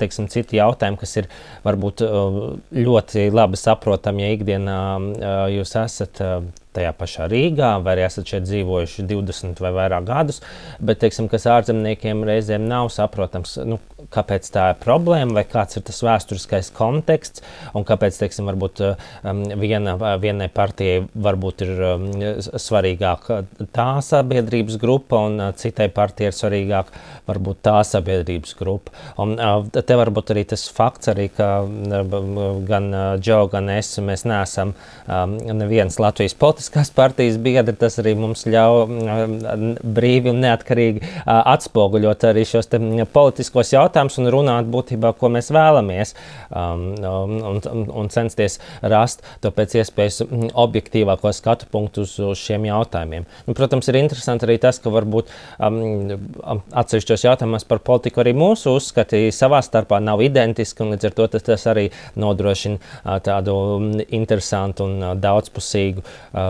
[0.02, 1.30] teiksim, citi jautājumi, kas ir
[1.64, 2.40] varbūt uh,
[2.76, 6.24] ļoti labi saprotami, ja ikdienā uh, jūs esat.
[6.24, 6.50] Uh,
[6.80, 10.42] tajā pašā Rīgā, vai arī esat šeit dzīvojuši 20 vai vairāk gadus,
[10.80, 13.80] bet, teiksim, kas ārzemniekiem reizēm nav saprotams, nu,
[14.14, 17.44] kāpēc tā ir problēma, vai kāds ir tas vēsturiskais konteksts,
[17.78, 22.08] un kāpēc, teiksim, varbūt um, viena, vienai partijai varbūt ir um,
[22.50, 23.42] svarīgāka
[23.76, 28.96] tā sabiedrības grupa, un uh, citai partijai ir svarīgāka varbūt tā sabiedrības grupa.
[29.22, 32.18] Un uh, te varbūt arī tas fakts, arī, ka uh,
[32.70, 34.74] gan uh, Džo, gan es, mēs neesam
[35.06, 41.02] um, nevienas Latvijas politikas politiskās partijas biedri, tas arī mums ļauj mm, brīvi un neatkarīgi
[41.26, 42.70] atspoguļot arī šos
[43.14, 46.14] politiskos jautājumus un runāt būtībā, ko mēs vēlamies,
[46.52, 52.38] um, un, un, un censties rast to pēc iespējas mm, objektīvāko skatu punktu uz, uz
[52.38, 53.26] šiem jautājumiem.
[53.48, 56.14] Nu, protams, ir interesanti arī tas, ka varbūt um,
[56.70, 61.30] atsevišķos jautājumos par politiku arī mūsu uzskati savā starpā nav identiski, un līdz ar to
[61.40, 63.58] tas, arī nodrošina tādu
[64.14, 66.49] interesantu un daudzpusīgu uh,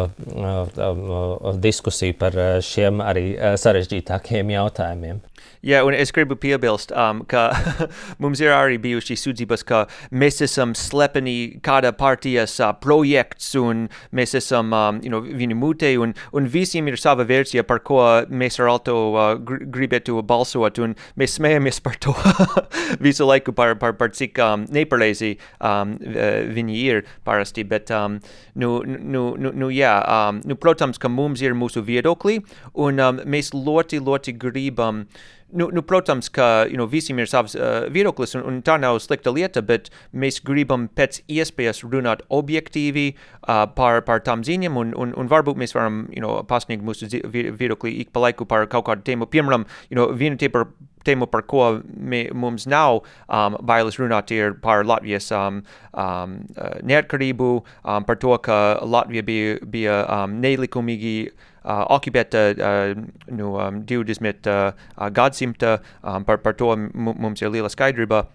[1.64, 3.26] diskusiju par šiem arī
[3.60, 5.24] sarežģītākiem jautājumiem.
[5.60, 7.50] Jā, un es gribu piebilst, um, ka
[8.24, 9.82] mums ir arī bijuši sūdzības, ka
[10.16, 15.90] mēs esam slepeni kāda partijas uh, projekts un mēs esam um, you know, viņa mutē
[16.00, 18.00] un, un visiem ir sava versija, par ko
[18.32, 22.16] mēs ar Alto uh, gribētu balsot un mēs smējamies par to
[23.06, 28.22] visu laiku, par, par, par cik um, nepareizi um, viņi ir parasti, bet um,
[28.56, 32.39] nu, nu, nu, nu, jā, um, nu, protams, ka mums ir mūsu viedokļi
[32.86, 35.06] un um, mēs ļoti, ļoti gribam
[35.52, 38.99] nu, nu, protams, ka you know, visiem ir savs uh, viedoklis, un, un tā nav
[39.02, 44.93] slikta lieta, bet mēs gribam pēc iespējas runāt objektīvi uh, par, par tām ziņām, un,
[44.93, 48.86] un, un varbūt mēs varam you know, pasniegt mūsu viedokli ik pa laiku par kaut
[48.89, 49.30] kādu tēmu.
[49.34, 50.69] Piemēram, you know, viena par
[51.08, 55.62] tēmu, par ko mē, mums nav um, bailes runāt, ir par Latvijas um,
[55.94, 57.52] um, uh, neatkarību,
[57.84, 62.94] um, par to, ka Latvija bija, bija um, nelikumīgi uh, okupēta uh,
[63.32, 68.26] nu, um, 20 uh, gadsimta, um, par, par to mums ir liela skaidrība.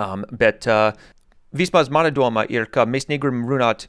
[0.00, 0.92] Um, bet uh,
[1.54, 3.86] vispār mana doma ir, ka mēs negribam runāt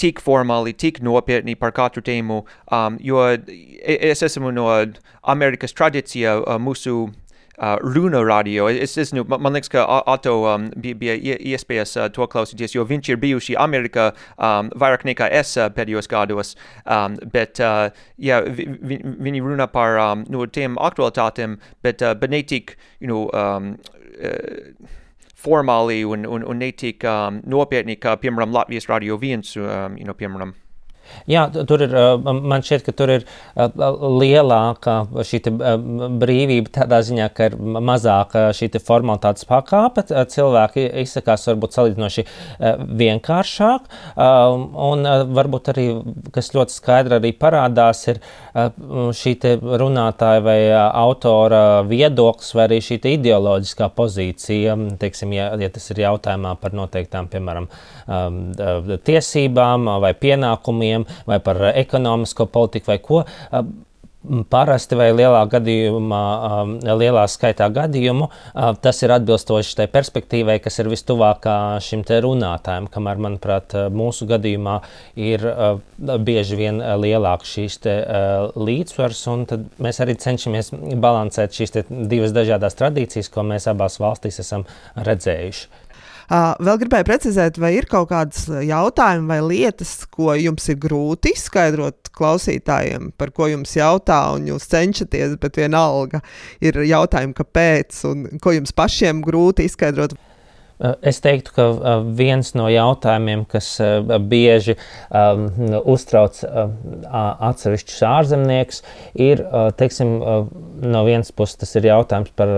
[0.00, 2.42] tik formāli, tik nopietni par katru tēmu,
[2.72, 4.66] um, jo es esmu no
[5.22, 7.06] Amerikas tradīcija uh, mūsu
[7.58, 8.68] uh, runa radio.
[8.68, 12.84] Es, es, nu, man liekas, ka Ato um, bija, bija iespējas uh, to klausīties, jo
[12.88, 16.54] viņš ir bijuši Amerikā um, vairāk nekā es uh, pēdējos gados.
[16.84, 17.88] Um, bet uh,
[18.18, 22.76] jā, vi, vi, viņi runā par um, nu, tiem aktualitātiem, bet, uh, bet ne tik,
[23.00, 23.74] you know, um,
[24.20, 24.92] uh,
[25.46, 30.08] formāli un, un, un ne tik um, nopietni, kā, piemēram, Latvijas Radio 1, um, you
[30.08, 30.56] know, piemēram.
[31.30, 35.42] Jā, tur ir, man šķiet, ka tur ir lielāka šī
[36.20, 40.04] brīvība tādā ziņā, ka ir mazāka šī formalitātes pakāpe.
[40.06, 42.26] Cilvēki izsakās varbūt salīdzinoši
[43.02, 43.90] vienkāršāk,
[44.88, 45.86] un varbūt arī,
[46.34, 48.20] kas ļoti skaidri arī parādās, ir
[49.16, 49.34] šī
[49.82, 56.54] runātāja vai autora viedoklis vai arī šī ideoloģiskā pozīcija, teiksim, ja, ja tas ir jautājumā
[56.60, 57.68] par noteiktām, piemēram,
[59.06, 63.24] tiesībām vai pienākumiem, jautājumiem, vai par ekonomisko politiku, vai ko.
[64.50, 66.22] Parasti vai lielā gadījumā,
[66.82, 68.26] lielā skaitā gadījumu,
[68.82, 72.88] tas ir atbilstoši tai perspektīvai, kas ir vistuvākā šim te runātājam.
[72.90, 74.80] Kamēr, manuprāt, mūsu gadījumā
[75.14, 75.46] ir
[76.26, 77.78] bieži vien lielāks šīs
[78.58, 84.42] līdzsvars, un tad mēs arī cenšamies balansēt šīs divas dažādas tradīcijas, ko mēs abās valstīs
[84.42, 84.66] esam
[84.98, 85.68] redzējuši.
[86.30, 92.10] Vēl gribēju precizēt, vai ir kaut kādas jautājumi vai lietas, ko jums ir grūti izskaidrot
[92.16, 96.22] klausītājiem, par ko jums jautā, un jūs cenšaties, bet vienalga
[96.64, 100.16] ir jautājumi, kāpēc, un ko jums pašiem grūti izskaidrot.
[100.76, 104.76] Eh, es teiktu, ka eh, viens no jautājumiem, kas eh, bieži
[105.08, 105.46] um,
[105.88, 108.82] uztrauc atsevišķus ārzemniekus,
[109.20, 109.40] ir,
[109.78, 110.10] teiksim,
[110.84, 112.50] no vienas puses tas ir jautājums par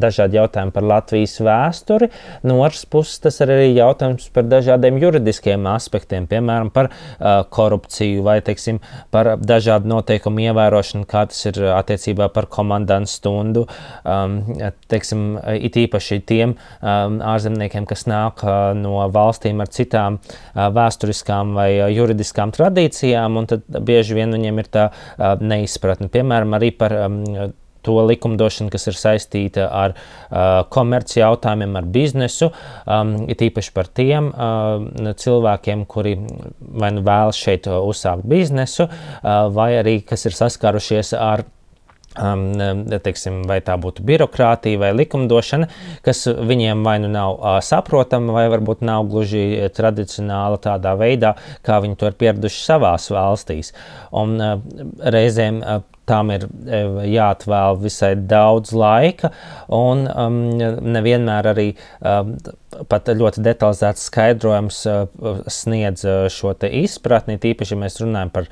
[0.00, 2.08] dažādi jautājumi par Latvijas vēsturi,
[2.46, 6.90] no otras puses tas ir arī jautājums par dažādiem juridiskiem aspektiem, piemēram, par
[7.52, 8.80] korupciju vai, teiksim,
[9.14, 13.66] par dažādu noteikumu ievērošanu, kā tas ir attiecībā par komandantu stundu,
[14.04, 14.38] um,
[14.92, 18.42] teiksim, it īpaši tiem um, ārzemniekiem, ārzemniekiem, kas nāk
[18.76, 20.20] no valstīm ar citām
[20.54, 24.90] vēsturiskām vai juridiskām tradīcijām, un tad bieži vien viņiem ir tā
[25.40, 26.08] neizpratne.
[26.08, 26.92] Piemēram, arī par
[27.86, 32.48] to likumdošanu, kas ir saistīta ar uh, komerci jautājumiem, ar biznesu,
[32.82, 36.16] um, it īpaši par tiem uh, cilvēkiem, kuri
[36.82, 41.46] vai nu vēlas šeit uzsākt biznesu, uh, vai arī kas ir saskārušies ar
[43.04, 45.68] teiksim, vai tā būtu birokrātija vai likumdošana,
[46.06, 51.34] kas viņiem vai nu nav saprotama, vai varbūt nav gluži tradicionāla tādā veidā,
[51.66, 53.74] kā viņi to ir pieraduši savās valstīs.
[54.16, 54.40] Un
[55.02, 55.62] reizēm
[56.06, 59.32] Tām ir e, jāatvēl visai daudz laika,
[59.74, 60.04] un
[60.94, 61.66] nevienmēr arī
[62.90, 67.38] pat ļoti detalizēts skaidrojums uh, sniedz uh, šo izpratni.
[67.40, 68.48] Tīpaši, ja mēs runājam par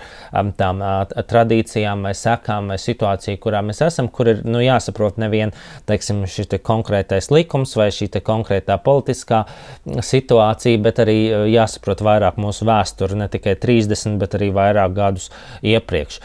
[0.58, 0.82] tām
[1.14, 5.54] tradīcijām, vai sekām, vai situāciju, kurā mēs esam, kur ir nu, jāsaprot nevien
[5.88, 9.44] teiksim, šis te konkrētais likums vai šī konkrētā politiskā
[9.84, 15.30] situācija, bet arī uh, jāsaprot vairāk mūsu vēsture, ne tikai 30, bet arī vairāk gadus
[15.64, 16.20] iepriekš.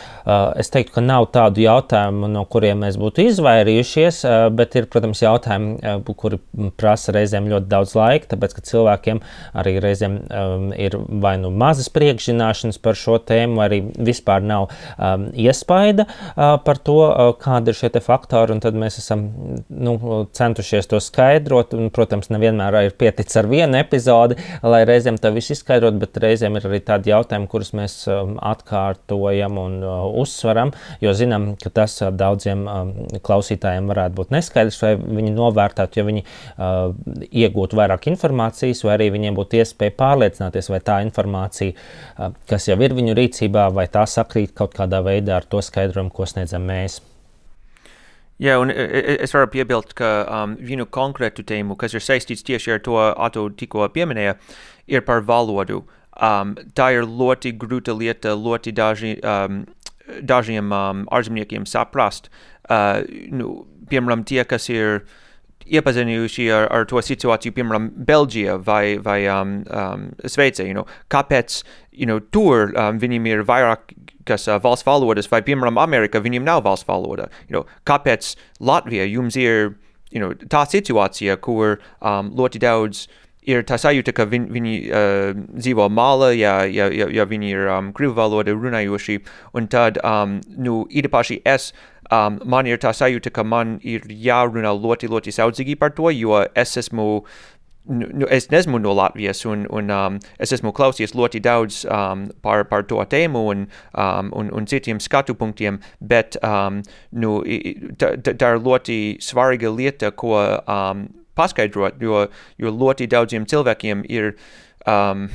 [0.60, 4.22] Es teiktu, ka nav tādu jautājumu, no kuriem mēs būtu izvairījušies,
[4.56, 6.40] bet ir, protams, jautājumi, kuri
[6.80, 9.22] prasa reizēm ļoti daudz laika, tāpēc, ka cilvēkiem
[9.60, 14.70] arī reizēm um, ir vai nu mazas priekšzināšanas par šo tēmu, vai arī vispār nav
[14.70, 19.26] um, iespaida uh, par to, uh, kāda ir šie faktori, tad mēs esam
[19.70, 19.96] nu,
[20.36, 25.56] centušies to skaidrot, un, protams, nevienmēr ir pieticis ar vienu epizodi, lai reizēm to visu
[25.56, 30.74] izskaidrot, bet reizēm ir arī tādi jautājumi, kurus mēs um, atkārtojam un uh, uzsveram,
[31.04, 32.66] jo zinām, ka tas daudziem
[33.26, 36.94] klausītājiem varētu būt neskaidrs, vai viņi novērtētu, ja viņi uh,
[37.30, 42.80] iegūtu vairāk informācijas, vai arī viņiem būtu iespēja pārliecināties, vai tā informācija, uh, kas jau
[42.82, 47.00] ir viņu rīcībā, vai tā sakrīt kaut kādā veidā ar to skaidrojumu, ko sniedzam mēs.
[48.40, 52.84] Jā, un es varu piebilst, ka um, vienu konkrētu tēmu, kas ir saistīts tieši ar
[52.86, 54.38] to, Atu tikko pieminēja,
[54.88, 55.82] ir par valodu.
[56.20, 59.66] Um, tā ir ļoti grūta lieta, ļoti daži um,
[60.22, 62.30] dažiem um, ārzemniekiem saprast,
[62.70, 63.02] uh,
[63.32, 65.04] nu, piemēram, tie, kas ir
[65.70, 71.62] iepazinuši ar, ar to situāciju, piemēram, Beļģija vai, vai um, um, Šveice, you know, kāpēc
[71.92, 73.94] you know, tur um, viņiem ir vairāk
[74.30, 77.30] kas uh, valsts valodas, vai, piemēram, Amerika, viņiem nav valsts valoda.
[77.48, 79.74] You know, kāpēc Latvija jums ir
[80.12, 84.74] you know, tā situācija, kur um, ļoti daudz uh, ir tā sajūta, ka viņ, viņi
[84.88, 89.20] uh, dzīvo māla, ja, ja, ja, ja viņi ir um, krievu valoda runājoši,
[89.58, 91.72] un tad, um, nu, īpaši es,
[92.12, 96.44] um, man ir tā sajūta, ka man ir jārunā ļoti, ļoti saudzīgi par to, jo
[96.56, 97.10] es esmu
[97.90, 102.28] nu, nu, es nesmu no Latvijas, un, un um, es esmu klausījies ļoti daudz um,
[102.46, 103.64] par, par to tēmu un,
[103.98, 107.40] um, un, un citiem skatu punktiem, bet um, nu,
[107.98, 111.08] tā, tā ir ļoti svarīga lieta, ko um,
[111.40, 112.26] paskaidrot, jo,
[112.60, 114.34] jo ļoti daudziem cilvēkiem ir
[114.86, 115.30] um,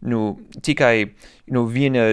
[0.00, 0.26] nu,
[0.62, 0.94] tikai
[1.50, 2.12] nu, viena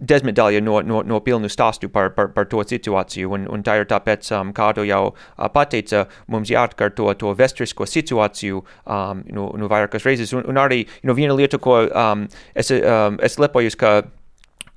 [0.00, 3.32] desmitdaļa no, no, no pilnu stāstu par, par, par to situāciju.
[3.36, 7.88] Un, un tā ir tāpēc, um, kā tu jau uh, pateici, mums jāatkārto to vēsturisko
[7.88, 10.32] situāciju um, nu, nu vairākas reizes.
[10.36, 14.00] Un, un arī nu, viena lieta, ko um, es, um, es lepojos, ka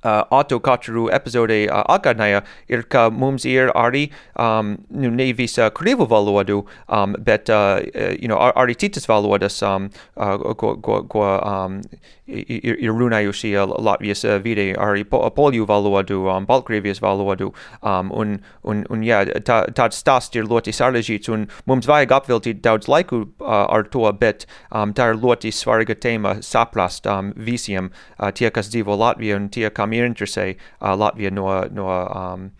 [0.04, 4.06] uh, Atu katru epizodē uh, atgādināja, ir, ka mums ir arī
[4.38, 7.80] um, nu, nevis uh, krievu valodu, um, bet uh,
[8.20, 11.80] you know, ar, arī citas valodas, um, uh, ko, ko, ko um,
[12.26, 13.52] ir, ir runājuši
[13.84, 17.50] Latvijas vidē, arī po, poļu valodu, um, Baltkrievijas valodu,
[17.82, 22.62] um, un, un, un jā, tā, tāds stāsts ir ļoti sarežģīts, un mums vajag apveltīt
[22.64, 27.90] daudz laiku uh, ar to, bet um, tā ir ļoti svarīga tēma saprast um, visiem
[27.90, 32.50] uh, tie, kas dzīvo Latvijā un tie, kam interesē uh, Latvija no, no, um,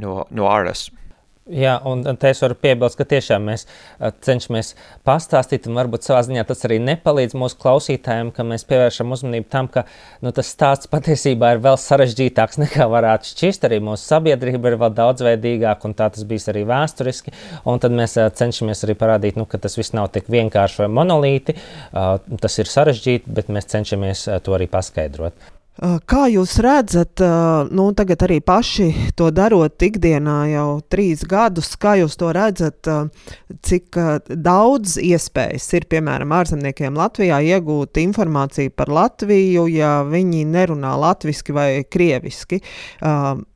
[0.00, 0.88] no, no āras.
[1.50, 4.74] Jā, un, te es varu piebilst, ka tiešām mēs uh, cenšamies
[5.06, 9.66] pastāstīt, un varbūt savā ziņā tas arī nepalīdz mūsu klausītājiem, ka mēs pievēršam uzmanību tam,
[9.72, 9.82] ka
[10.22, 13.66] nu, tas stāsts patiesībā ir vēl sarežģītāks nekā varētu šķist.
[13.66, 17.34] Arī mūsu sabiedrība ir vēl daudzveidīgāka, un tā tas bijis arī vēsturiski.
[17.66, 20.90] Un tad mēs uh, cenšamies arī parādīt, nu, ka tas viss nav tik vienkārši vai
[21.00, 21.56] monolīti.
[21.90, 25.50] Uh, tas ir sarežģīti, bet mēs cenšamies to arī paskaidrot.
[25.80, 27.22] Kā jūs redzat,
[27.72, 32.90] nu, tagad arī paši to darot ikdienā jau trīs gadus, kā jūs to redzat,
[33.64, 33.96] cik
[34.28, 41.70] daudz iespējas ir, piemēram, ārzemniekiem Latvijā iegūt informāciju par Latviju, ja viņi nerunā latviski vai
[41.88, 42.60] krieviski?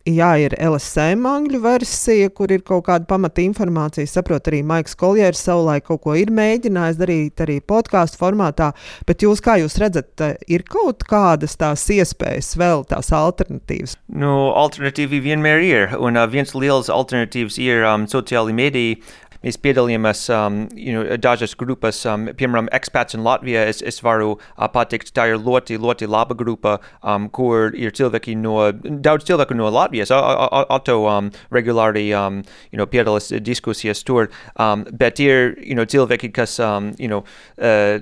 [0.08, 4.08] Jā, ir LSM angļu versija, kur ir kaut kāda pamata informācija.
[4.08, 8.72] Saprotu, arī Maiks Koljērs savulaik kaut ko ir mēģinājis darīt arī podkāstu formātā,
[9.08, 13.96] bet jūs, kā jūs redzat, ir kaut kādas tās iespējas vēl tās alternatīvas?
[14.12, 19.00] Nu, alternatīvi vienmēr ir, un uh, viens liels alternatīvs ir um, sociāli mediji,
[19.44, 23.66] mēs piedalījāmies um, you know, dažas grupas, um, piemēram, ekspats in Latvijā.
[23.70, 28.36] Es, es varu uh, pateikt, tā ir ļoti, ļoti laba grupa, um, kur ir cilvēki
[28.40, 28.70] no,
[29.04, 30.12] daudz cilvēku no Latvijas.
[30.14, 36.32] Otto um, regulāri um, you know, piedalās diskusijas tur, um, bet ir you know, cilvēki,
[36.34, 37.24] kas um, you know,
[37.58, 37.98] uh,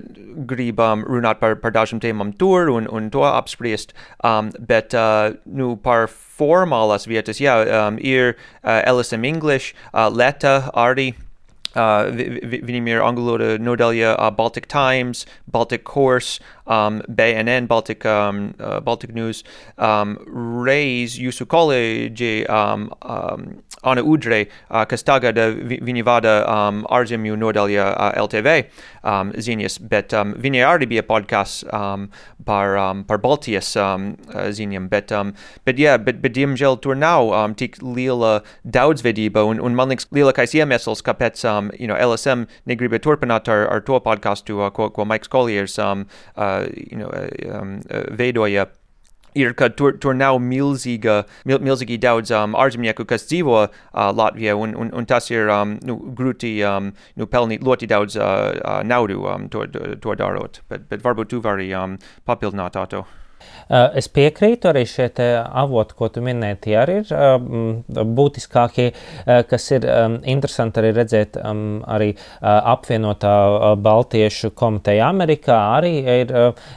[0.47, 5.35] grib um, runāt par, par dažām tēmām tur un, un to apspriest, um, bet uh,
[5.45, 11.13] nu, par formālās vietas, jā, um, ir uh, LSM English, uh, Leta arī.
[11.73, 18.53] Uh, viņiem ir angļu valoda nodaļa uh, Baltic Times, Baltic Course, um, BNN, Baltic, um,
[18.59, 19.43] uh, Baltic News.
[19.77, 20.17] Um,
[20.67, 23.47] reiz jūsu kolēģi um, um,
[23.83, 28.55] Ana Udre, uh, kas tagad uh, viņa vada um, ārzemju nodaļa uh, LTV
[29.03, 32.09] um, ziņas, bet um, viņai arī bija podkāsts um,
[32.45, 35.33] par, um, par Baltijas um, ziņām, bet, um,
[35.67, 40.09] bet, jā, bet, bet diemžēl tur nav um, tik liela daudzveidība, un, un man liekas
[40.15, 44.89] lielākais iemesls, kāpēc um, you know, LSM negribēja turpināt ar, ar to podkāstu, uh, ko,
[44.93, 48.67] ko Maiks Koljers um, uh, you know, uh, um, uh, veidoja
[49.35, 53.71] ir, ka tur, tur nav milzīga, mil, milzīgi daudz um, ārzemnieku, kas dzīvo uh,
[54.13, 58.53] Latvijā, un, un, un tas ir um, nu, grūti um, nu, pelnīt ļoti daudz uh,
[58.59, 59.65] uh, naudu um, to,
[60.03, 60.61] to darot.
[60.69, 61.97] Bet, bet varbūt tu vari um,
[62.29, 63.03] papildināt to.
[63.69, 65.07] Eh, es piekrītu arī šie
[65.43, 69.87] avoti, ko tu minēji, tie arī ir eh, būtiskākie, eh, kas ir
[70.29, 71.39] interesanti arī redzēt.
[71.43, 72.09] Arī
[72.43, 73.33] apvienotā
[73.81, 76.31] Baltiešu komiteja Amerikā arī ir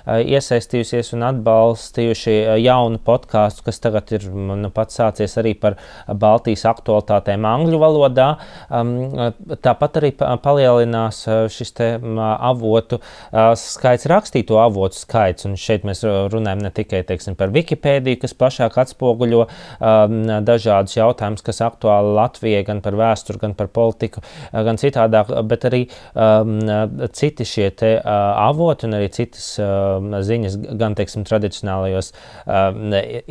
[0.06, 5.76] iesaistījusies un atbalstījuši jaunu podkāstu, kas tagad ir nu, pats sācies arī par
[6.06, 8.28] Baltijas aktualitātēm angļu valodā.
[9.66, 13.00] Tāpat arī palielinās šis avotu
[13.60, 18.78] skaits, rakstīto avotu skaits, un šeit mēs runājam ne tikai teiksim, par Wikipēdiju, kas plašāk
[18.82, 20.16] atspoguļo um,
[20.46, 25.66] dažādus jautājumus, kas aktuāli Latvijai, gan par vēsturi, gan par politiku, uh, gan citādāk, bet
[25.68, 25.82] arī
[26.14, 26.56] um,
[27.16, 28.16] citi šie te, uh,
[28.46, 32.70] avoti un arī citas uh, ziņas, gan teiksim, tradicionālajos uh,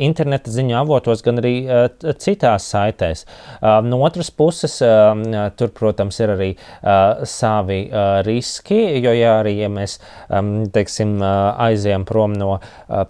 [0.08, 1.86] interneta ziņu avotos, gan arī uh,
[2.22, 3.26] citās saitēs.
[3.58, 5.12] Uh, no otras puses, uh,
[5.58, 11.18] tur, protams, ir arī uh, savi uh, riski, jo, ja arī ja mēs um, teiksim,
[11.20, 13.04] uh, aizējām prom no uh,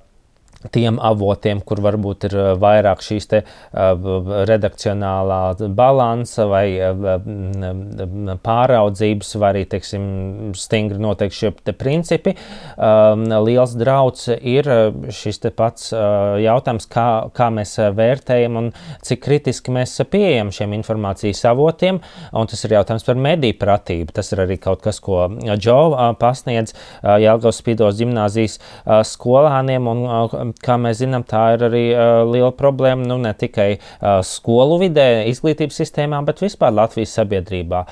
[0.74, 4.07] tiem avotiem, kur varbūt ir uh, vairāk šīs te, uh,
[4.48, 5.40] redakcionālā
[5.76, 7.16] balansa vai uh,
[8.46, 10.07] pāraudzības, vai arī teiksim,
[10.57, 12.35] stingri noteikti šie principi.
[12.76, 14.68] Um, liels drauds ir
[15.12, 18.70] šis pats jautājums, kā, kā mēs vērtējam un
[19.05, 22.00] cik kritiski mēs pieejam šiem informācijas avotiem.
[22.33, 24.14] Tas ir jautājums par mediju pratību.
[24.16, 25.26] Tas ir arī kaut kas, ko
[25.57, 25.79] Džo
[26.20, 28.59] pasniedz Jālgavas Spīdos gimnāzijas
[29.12, 29.88] skolāniem.
[29.90, 34.79] Un, kā mēs zinām, tā ir arī uh, liela problēma nu, ne tikai uh, skolu
[34.83, 37.83] vidē, izglītības sistēmā, bet vispār Latvijas sabiedrībā.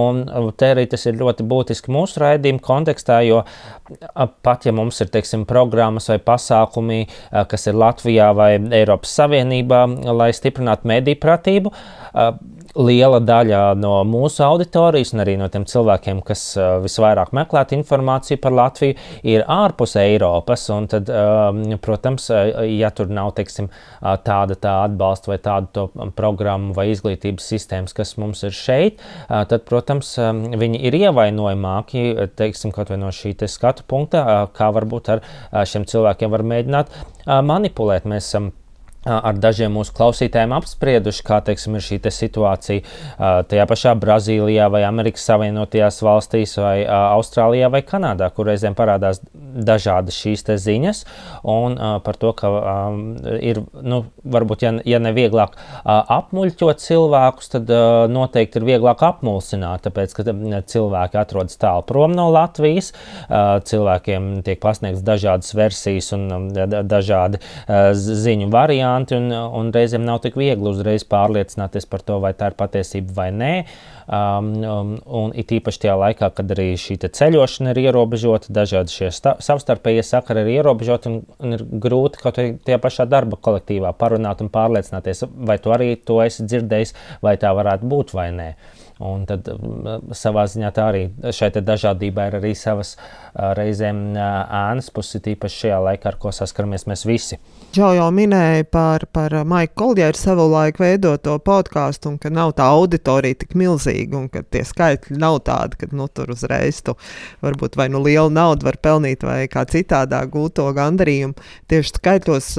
[0.00, 4.74] Un uh, te arī tas ir ļoti būtiski mūsu raidījuma kontekstā, jo uh, pat ja
[4.76, 10.90] mums ir teiksim, programmas vai pasākumi, uh, kas ir Latvijā vai Eiropas Savienībā, lai stiprinātu
[10.90, 12.32] mediju pratību, uh,
[12.78, 18.40] liela daļa no mūsu auditorijas un arī no tiem cilvēkiem, kas uh, visvairāk meklētu informāciju
[18.42, 18.96] par Latviju,
[19.26, 20.68] ir ārpus Eiropas.
[20.90, 26.74] Tad, um, protams, uh, ja tur nav teiksim, uh, tāda tā atbalsta vai tāda programma
[26.76, 32.04] vai izglītības sistēmas, kas mums ir šeit, tad, protams, um, viņi ir ievainojamāki
[32.38, 34.22] teiksim, kaut vai no šī skatu punkta,
[34.54, 35.22] kā varbūt ar
[35.66, 36.96] šiem cilvēkiem var mēģināt
[37.46, 38.08] manipulēt.
[38.10, 38.50] Mēs esam
[39.08, 44.82] ar dažiem mūsu klausītājiem apsprieduši, kā teiksim, ir šī te situācija tajā pašā Brazīlijā, vai
[44.84, 51.02] Amerikas Savienotajās valstīs, vai Austrālijā, vai Kanādā, kur reizēm parādās dažādas šīs ziņas.
[51.48, 52.50] Un, par to, ka
[53.40, 54.02] ir, nu,
[54.36, 57.72] varbūt, ja, ja ne vieglāk apmuļķot cilvēkus, tad
[58.12, 60.26] noteikti ir vieglāk apmulsināt, tāpēc, ka
[60.74, 62.92] cilvēki atrodas tālu prom no Latvijas,
[63.30, 67.40] cilvēkiem tiek pasniegts dažādas versijas un dažādi
[67.96, 72.50] ziņu varianti varianti, un, un reizēm nav tik viegli uzreiz pārliecināties par to, vai tā
[72.50, 73.52] ir patiesība vai nē.
[74.10, 79.10] Um, um, un it īpaši tajā laikā, kad arī šī ceļošana ir ierobežota, dažādi šie
[79.14, 84.42] savstarpējie sakari ir ierobežoti, un, un ir grūti kaut arī tajā pašā darba kolektīvā parunāt
[84.42, 88.52] un pārliecināties, vai tu arī to esi dzirdējis, vai tā varētu būt vai nē.
[89.00, 89.46] Un tad
[90.12, 92.96] savā ziņā tā arī šai dažādībai ir arī savas
[93.32, 97.38] reizēm ēnas puses, tīpaši šajā laikā, ar ko saskaramies mēs visi.
[97.72, 102.66] Džo jau minēja par, par Maiku Kolģēru savu laiku veidoto podkāstu, un ka nav tā
[102.74, 106.96] auditorija tik milzīga, un ka tie skaitļi nav tādi, ka nu, tur uzreiz tu
[107.44, 111.38] varbūt vai nu lielu naudu var pelnīt, vai kā citādā gūto gandarījumu.
[111.70, 112.50] Tieši skaitļos,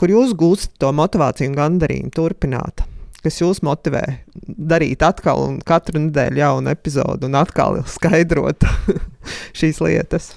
[0.00, 2.86] kur jūs gūstat to motivāciju un gandarījumu turpināt
[3.24, 4.02] kas jūs motivē
[4.46, 8.66] darīt atkal un katru nedēļu jaunu epizodu un atkal skaidrot
[9.58, 10.32] šīs lietas?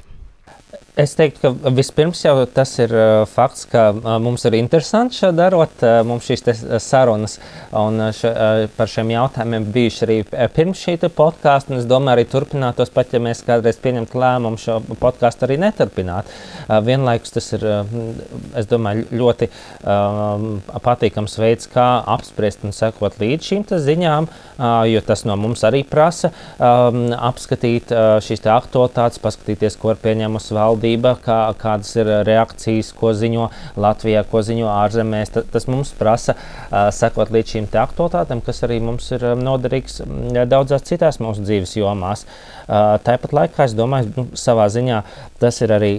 [0.94, 5.32] Es teiktu, ka vispirms jau tas ir uh, fakts, ka uh, mums ir interesanti šo
[5.34, 5.72] darot.
[5.82, 6.44] Uh, mums šīs
[6.86, 7.40] sarunas
[7.74, 10.18] un uh, š, uh, par šiem jautājumiem bijuši arī
[10.54, 11.74] pirms šī podkāsta.
[11.80, 16.30] Es domāju, arī turpinātos, pat ja mēs kādreiz pieņemtu lēmumu šo podkāstu arī neturpināt.
[16.68, 20.46] Uh, vienlaikus tas ir, uh, domāju, ļoti uh,
[20.78, 21.88] patīkams veids, kā
[22.20, 26.30] apspriest un sekot līdz šīm ziņām, uh, jo tas no mums arī prasa
[26.62, 32.92] um, apskatīt uh, šīs aktualitātes, paskatīties, ko ir pieņēmusi valdība valdība, kā, kādas ir reakcijas,
[32.94, 35.32] ko ziņo Latvijā, ko ziņo ārzemēs.
[35.34, 40.02] Ta, tas mums prasa uh, sekot līdz šīm aktualitātēm, kas arī mums ir noderīgs
[40.48, 42.26] daudzās citās mūsu dzīves jomās.
[42.26, 45.02] Uh, tāpat laikā es domāju, nu, savā ziņā
[45.42, 45.92] tas ir arī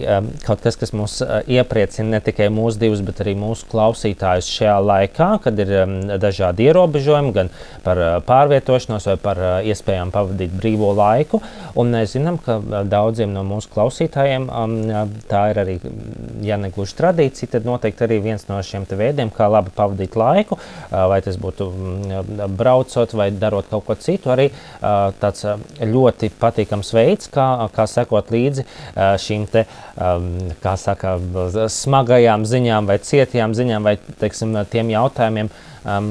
[0.47, 1.19] kaut kas, kas mūs
[1.51, 5.75] iepriecina ne tikai mūsu divus, bet arī mūsu klausītājus šajā laikā, kad ir
[6.23, 7.51] dažādi ierobežojumi, gan
[7.85, 11.43] par pārvietošanos vai par iespējām pavadīt brīvo laiku.
[11.77, 12.59] Un mēs zinām, ka
[12.89, 14.49] daudziem no mūsu klausītājiem
[15.29, 15.77] tā ir arī,
[16.47, 20.59] ja ne gluži tradīcija, tad noteikti arī viens no šiem veidiem, kā labi pavadīt laiku,
[20.91, 21.69] vai tas būtu
[22.57, 24.33] braucot vai darot kaut ko citu.
[24.33, 24.49] Arī
[24.81, 25.45] tāds
[25.85, 29.67] ļoti patīkams veids, kā, kā sekot līdzi šīm te,
[30.81, 31.19] saka,
[31.73, 35.51] smagajām ziņām vai cietajām ziņām vai teiksim, tiem jautājumiem,
[35.85, 36.11] um,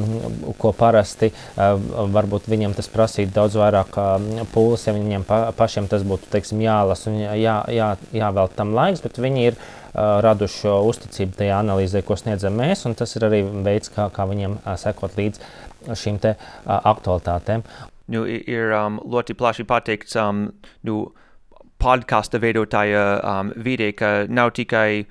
[0.59, 1.77] ko parasti uh,
[2.13, 6.61] varbūt viņiem tas prasītu daudz vairāk uh, pūles, ja viņiem pa, pašiem tas būtu teiksim,
[6.63, 11.61] jālasa un jā, jā, jāvēl tam laiks, bet viņi ir uh, raduši šo uzticību tajā
[11.63, 15.41] analīzē, ko sniedzam mēs, un tas ir arī veids, kā, kā viņiem uh, sekot līdz
[15.99, 17.65] šīm te uh, aktualitātēm.
[18.12, 20.49] Nu, ir um, ļoti plaši pateikts, um,
[20.84, 21.06] nu,
[21.84, 25.06] podkāstu veidotāja um, vidē, ka nav tikai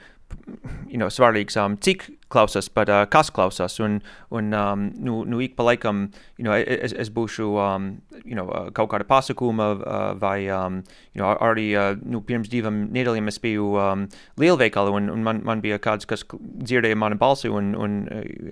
[0.88, 3.78] you know, svarīgs, um, cik klausās, bet uh, kas klausās.
[3.84, 3.98] Un,
[4.34, 6.06] un um, nu, nu, ik pa laikam
[6.38, 7.88] you know, es, es būšu um,
[8.24, 10.82] you know, uh, kaut kāda pasakuma, uh, vai um,
[11.12, 14.06] you know, arī uh, nu, pirms divām nedēļām es biju um,
[14.40, 17.98] lielveikalā, un, un man, man bija kāds, kas dzirdēja manu balsi un, un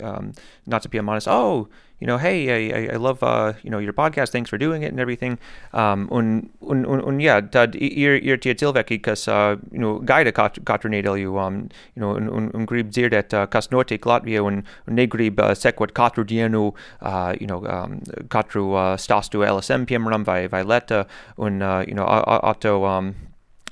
[0.00, 0.34] um,
[0.70, 1.68] nāca pie manis, oh,
[2.00, 4.30] you know, hey, I, I love, uh, you know, your podcast.
[4.30, 5.38] Thanks for doing it and everything.
[5.72, 9.98] Um, un, un, un, un jā, tad ir, ir tie cilvēki, kas, uh, you know,
[10.00, 11.62] gaida katru, katru nedēļu, um,
[11.94, 15.92] you know, un, un, grib dzirdēt, uh, kas notiek Latvijā un, un negrib uh, sekot
[15.96, 16.70] katru dienu,
[17.00, 18.00] uh, you know, um,
[18.32, 21.04] katru uh, stāstu LSM, piemēram, vai, vai Leta,
[21.36, 23.14] un, uh, you know, auto, um,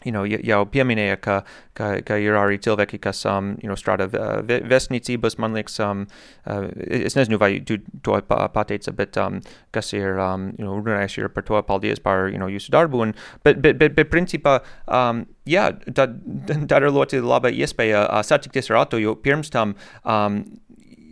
[0.05, 1.39] you know, jau pieminēja, ka,
[1.79, 6.05] ka, ka ir arī cilvēki, kas um, you know, strādā uh, vēstniecības, man liekas, um,
[6.47, 9.41] uh, es nezinu, vai tu to pateica, bet um,
[9.75, 13.03] kas ir um, you know, runājuši ir par to, paldies par you know, jūsu darbu.
[13.09, 18.23] Un, bet, bet, bet, bet principā, um, jā, tad, tad ir ļoti laba iespēja uh,
[18.27, 19.75] satikties ar Atu, jo pirms tam
[20.05, 20.43] um,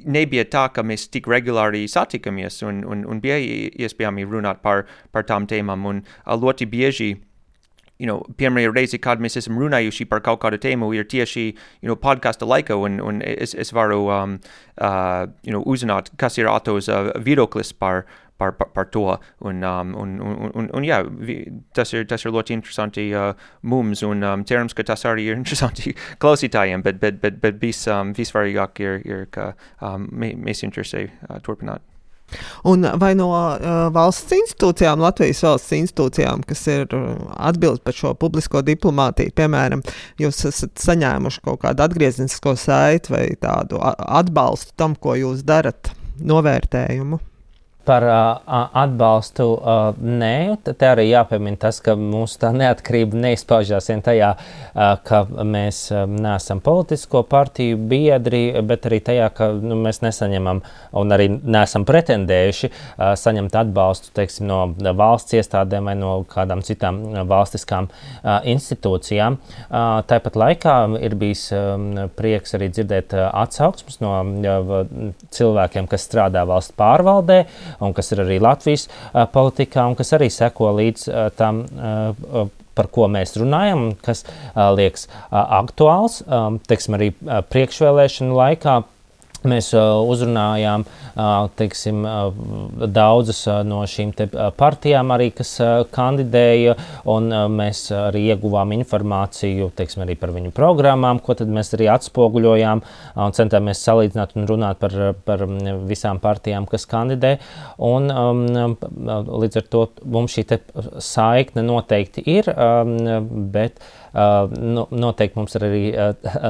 [0.06, 5.26] nebija tā, ka mēs tik regulāri satikamies un, un, un bija iespējami runāt par, par
[5.26, 5.88] tām tēmām.
[5.90, 7.16] Un uh, ļoti bieži
[7.98, 11.88] you know, pirmajā reize, kad mēs esam runājuši par kaut kādu tēmu, ir tieši you
[11.88, 14.38] know, podkāstu laika, un, un es, es varu um,
[14.80, 18.04] uh, you know, uzzināt, kas ir Atos uh, viedoklis par,
[18.38, 19.06] par, par, par to.
[19.40, 21.00] Un, um, un, un, un, un jā,
[21.76, 23.32] tas ir, tas ir ļoti interesanti uh,
[23.62, 27.86] mums, un um, cerams, ka tas arī ir interesanti klausītājiem, bet, bet, bet, bet vis,
[27.88, 31.84] um, visvarīgāk ir, ir ka um, mēs interesē uh, turpināt.
[32.66, 36.88] Un vai no uh, valsts institūcijām, Latvijas valsts institūcijām, kas ir
[37.36, 39.84] atbild par šo publisko diplomātiju, piemēram,
[40.22, 47.20] jūs esat saņēmuši kaut kādu atgrieznisko saiti vai tādu atbalstu tam, ko jūs darat, novērtējumu?
[47.86, 48.42] Par uh,
[48.82, 54.96] atbalstu uh, nē, tad arī jāpiemina tas, ka mūsu tā neatkarība neizpaužās vien tajā, uh,
[55.06, 60.62] ka mēs uh, neesam politisko partiju biedri, bet arī tajā, ka nu, mēs nesaņemam
[60.98, 67.00] un arī neesam pretendējuši uh, saņemt atbalstu teiksim, no valsts iestādēm vai no kādām citām
[67.30, 69.38] valstiskām uh, institūcijām.
[69.38, 70.76] Uh, tāpat laikā
[71.06, 71.86] ir bijis um,
[72.18, 74.84] prieks arī dzirdēt uh, atsauksmes no uh,
[75.38, 77.44] cilvēkiem, kas strādā valsts pārvaldē
[77.80, 78.86] un kas ir arī Latvijas
[79.32, 81.08] politikā, un kas arī seko līdz
[81.38, 81.64] tam
[82.76, 86.20] par ko mēs runājam, kas uh, liekas aktuāls,
[86.68, 87.10] teiksim, arī
[87.52, 88.76] priekšvēlēšanu laikā.
[89.46, 94.12] Mēs uh, uzrunājām uh, teiksim, uh, daudzas no šīm
[94.56, 95.52] partijām, arī, kas
[95.94, 96.76] kandidēja,
[97.12, 102.82] un mēs arī ieguvām informāciju teiksim, arī par viņu programmām, ko mēs arī atspoguļojām
[103.26, 105.44] un centāmies salīdzināt un runāt par, par
[105.88, 107.36] visām partijām, kas kandidē.
[107.86, 108.76] Un, um,
[109.42, 110.60] līdz ar to mums šī
[111.02, 112.96] saikne noteikti ir, um,
[113.52, 113.80] bet
[114.16, 115.82] nu, noteikti mums ir arī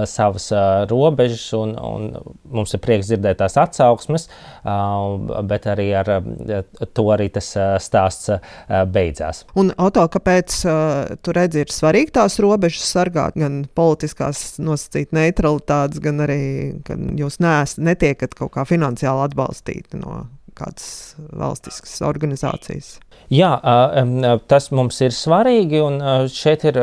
[0.09, 0.49] savas
[0.91, 2.07] robežas, un, un
[2.55, 4.29] mums ir prieks dzirdēt tās atsauksmes,
[5.51, 6.11] bet arī ar
[6.97, 7.51] to arī tas
[7.83, 8.31] stāsts
[8.93, 9.45] beidzās.
[9.59, 10.61] Un, Oto, kāpēc
[11.23, 16.41] tu redzi, ir svarīgi tās robežas sargāt, gan politiskās nosacīt neutralitātes, gan arī,
[16.87, 20.25] ka jūs neesat, netiekat kaut kā finansiāli atbalstīti no
[20.57, 22.97] kādas valstiskas organizācijas?
[23.33, 23.49] Jā,
[24.47, 25.97] tas mums ir svarīgi, un
[26.31, 26.77] šeit ir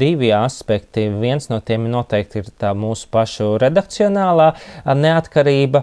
[0.00, 1.02] divi aspekti.
[1.20, 4.46] Viens no tiem noteikti ir tā mūsu pašu redakcionālā
[4.96, 5.82] neatkarība,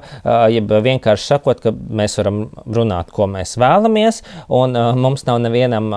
[0.53, 4.23] jeb vienkārši sakot, ka mēs varam runāt, ko mēs vēlamies,
[4.57, 5.91] un mums nav nevienam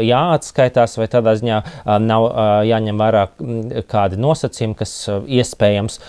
[0.00, 1.60] jāatskaitās, vai tādā ziņā
[2.06, 2.30] nav
[2.70, 3.26] jāņem vērā
[3.92, 4.94] kādi nosacījumi, kas
[5.36, 6.00] iespējams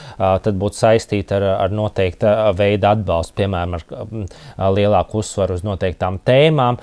[0.47, 6.80] būtu saistīti ar, ar noteikta veida atbalstu, piemēram, ar lielāku uzsvaru uz noteiktām tēmām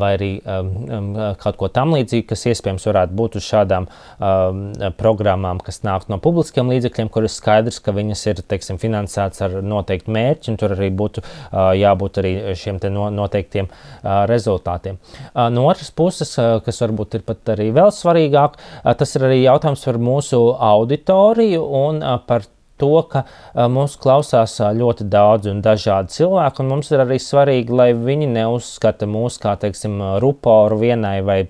[0.00, 1.10] vai arī um, um,
[1.42, 4.62] kaut ko tamlīdzīgu, kas iespējams varētu būt uz šādām um,
[4.98, 9.58] programmām, kas nāk no publiskiem līdzekļiem, kur ir skaidrs, ka viņas ir teiksim, finansētas ar
[9.66, 15.00] noteiktu mērķi, un tur arī būtu uh, jābūt arī šiem no, noteiktiem uh, rezultātiem.
[15.32, 19.28] Uh, no otras puses, uh, kas varbūt ir pat arī vēl svarīgāk, uh, tas ir
[19.28, 20.42] arī jautājums par mūsu
[20.72, 22.46] auditoriju un uh, par
[22.82, 27.78] to, ka uh, mūs klausās ļoti daudz un dažādi cilvēki, un mums ir arī svarīgi,
[27.78, 31.40] lai viņi neuzskata mūs kā, teiksim, ruporu vienai vai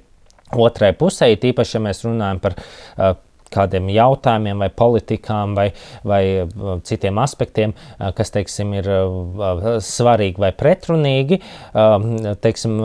[0.52, 3.14] otrai pusē, tīpaši, ja mēs runājam par uh,
[3.52, 5.68] kādiem jautājumiem, vai politikām, vai,
[6.08, 11.40] vai uh, citiem aspektiem, uh, kas teiksim, ir uh, svarīgi vai pretrunīgi.
[11.72, 12.08] Um,
[12.42, 12.78] teiksim,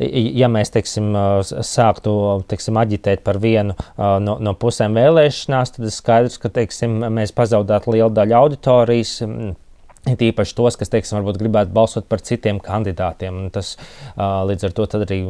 [0.00, 1.12] ja mēs teiksim,
[1.64, 2.14] sāktu
[2.50, 7.94] teiksim, aģitēt par vienu no, no pusēm vēlēšanās, tad ir skaidrs, ka teiksim, mēs pazaudētu
[7.94, 9.18] lielu daļu auditorijas
[10.04, 13.38] Ir īpaši tos, kas, teiksim, varbūt gribētu balsot par citiem kandidātiem.
[13.46, 13.70] Un tas,
[14.18, 15.20] līdz ar to arī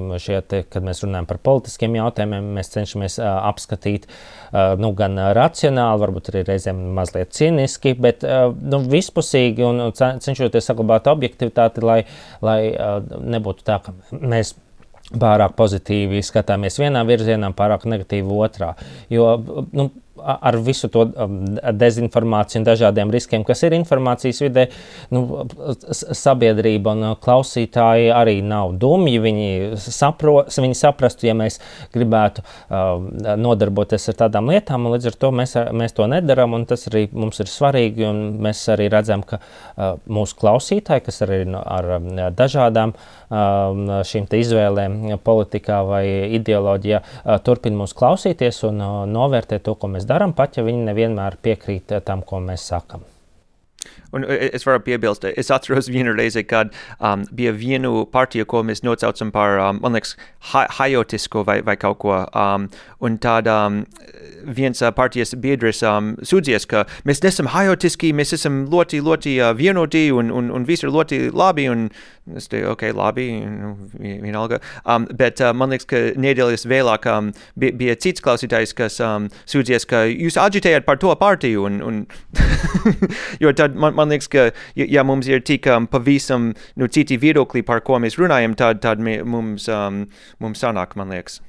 [0.51, 4.09] te, kad mēs runājam par politiskiem jautājumiem, mēs cenšamies apskatīt
[4.83, 11.87] nu, gan racionāli, varbūt arī reizēm mazliet cīniski, bet nu, vispusīgi un cenšoties saglabāt objektivitāti,
[11.87, 12.01] lai,
[12.43, 12.59] lai
[13.15, 14.57] nebūtu tā, ka mēs
[15.15, 18.75] pārāk pozitīvi skatāmies vienā virzienā, pārāk negatīvi otrā.
[19.13, 19.37] Jo
[19.71, 19.93] nu,
[20.25, 21.39] ar visu to um,
[21.77, 24.67] dezinformāciju un dažādiem riskiem, kas ir informācijas vidē,
[25.15, 25.45] nu,
[25.93, 29.21] sabiedrība un klausītāji arī nav dumji.
[29.25, 29.49] Viņi,
[29.81, 31.61] sapro, viņi saprastu, ja mēs
[31.95, 33.11] gribētu um,
[33.41, 37.07] nodarboties ar tādām lietām, un līdz ar to mēs, mēs to nedarām, un tas arī
[37.13, 42.11] mums ir svarīgi, un mēs arī redzam, ka uh, mūsu klausītāji, kas arī ar um,
[42.35, 42.95] dažādām
[43.35, 46.05] šīm izvēlēm politikā vai
[46.37, 50.85] ideoloģijā, uh, turpina mūs klausīties un uh, novērtēt to, ko mēs darām, pat ja viņi
[50.91, 53.03] nevienmēr piekrīt tam, ko mēs sakām.
[54.15, 56.71] Un es varu piebilst, es atceros vienu reizi, kad
[57.01, 60.15] um, bija vienu partiju, ko mēs nosaucam par, um, man liekas,
[60.53, 62.21] hajotisko vai, vai kaut ko.
[62.31, 62.69] Um,
[63.05, 63.83] un tad um,
[64.45, 69.53] viens uh, partijas biedrs um, sūdzies, ka mēs nesam hajotiski, mēs esam ļoti, ļoti uh,
[69.57, 71.67] vienoti un, un, un viss ir ļoti labi.
[71.73, 71.89] Un
[72.37, 74.61] es teiktu, ok, labi, nu, vienalga.
[74.87, 79.29] Um, bet uh, man liekas, ka nedēļas vēlāk um, bija, bija cits klausītājs, kas um,
[79.51, 81.67] sūdzies, ka jūs agitējat par to partiju.
[81.69, 82.01] Un, un
[83.43, 87.65] jo tad man, man liekas, ka, ja, mums ir tik um, pavisam nu, citi viedokļi,
[87.67, 90.05] par ko mēs runājam, tad, tad mums, um,
[90.43, 91.41] mums sanāk, man liekas.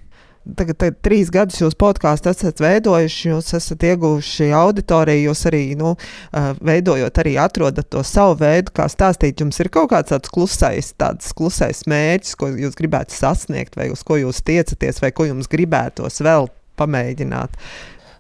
[0.46, 5.96] Tagad, tagad trīs gadus jūs podkāstu esat veidojuši, jūs esat ieguvuši auditoriju, jūs arī, nu,
[5.98, 9.42] uh, veidojot, arī atrodat to savu veidu, kā stāstīt.
[9.42, 14.06] Jums ir kaut kāds tāds klusais, tāds klusais mērķis, ko jūs gribētu sasniegt, vai uz
[14.06, 17.58] ko jūs tiecaties, vai ko jums gribētos vēl pamēģināt.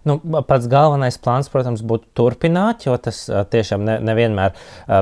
[0.06, 4.54] Nu, pats galvenais plāns, protams, būtu turpināt, jo tas tiešām ne, nevienmēr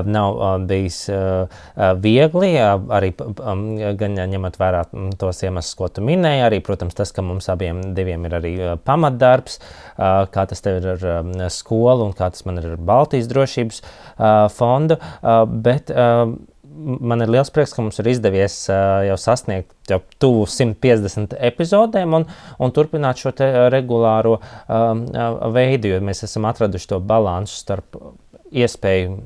[0.08, 0.38] nav
[0.68, 1.02] bijis
[2.00, 2.52] viegli.
[2.56, 3.10] Arī
[4.00, 4.84] gan ņemot vērā
[5.20, 8.54] tos iemeslus, ko tu minēji, arī, protams, tas, ka mums abiem ir arī
[8.86, 9.60] pamatdarbs,
[9.98, 13.84] kā tas tev ir ar skolu un kā tas man ir ar Baltijas drošības
[14.56, 14.96] fondu.
[15.68, 15.92] Bet,
[16.74, 22.16] man ir liels prieks, ka mums ir izdevies uh, jau sasniegt jau tuvu 150 epizodēm
[22.16, 22.26] un,
[22.58, 23.34] un turpināt šo
[23.72, 25.04] regulāro um,
[25.54, 27.98] veidu, jo mēs esam atraduši to līdzsvaru starp
[28.54, 29.18] iespēju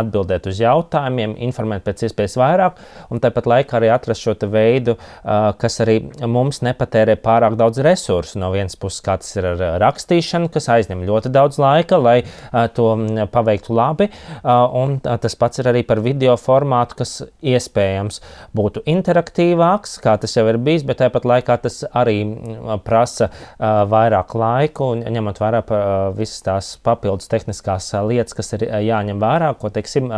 [0.00, 2.78] atbildēt uz jautājumiem, informēt pēc iespējas vairāk,
[3.10, 4.94] un tāpat laikā arī atrast šo veidu,
[5.60, 5.96] kas arī
[6.30, 8.38] mums nepatērē pārāk daudz resursu.
[8.40, 12.20] No vienas puses, kā tas ir ar rakstīšanu, kas aizņem ļoti daudz laika, lai
[12.76, 12.88] to
[13.34, 14.08] paveiktu labi,
[14.44, 18.20] un tas pats ir arī par video formātu, kas iespējams
[18.56, 22.20] būtu interaktīvāks, kā tas jau ir bijis, bet tāpat laikā tas arī
[22.86, 25.64] prasa vairāk laiku, un ņemot vērā
[26.16, 30.12] visas tās papildus tehniskās lietas, kas ir jāņem vērā, ko teiksim,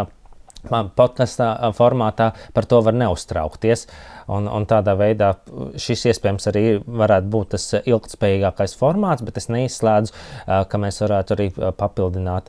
[0.70, 3.86] podkāstā formātā par to var neuztraukties.
[4.30, 5.32] Un, un tādā veidā
[5.76, 10.14] šis iespējams arī varētu būt tas ilgspējīgākais formāts, bet es neizslēdzu,
[10.46, 12.48] ka mēs varētu arī papildināt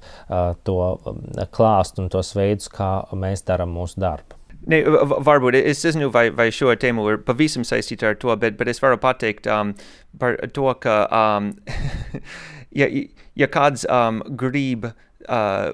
[0.63, 0.77] to
[1.51, 4.37] klāstu un tos veidus, kā mēs darām mūsu darbu.
[4.69, 8.69] Ne, varbūt es nezinu, vai, vai šo tēmu ir pavisam saistīta ar to, bet, bet
[8.71, 9.73] es varu pateikt um,
[10.21, 11.49] par to, ka, um,
[12.79, 12.87] ja,
[13.35, 14.95] ja kāds um, grib uh,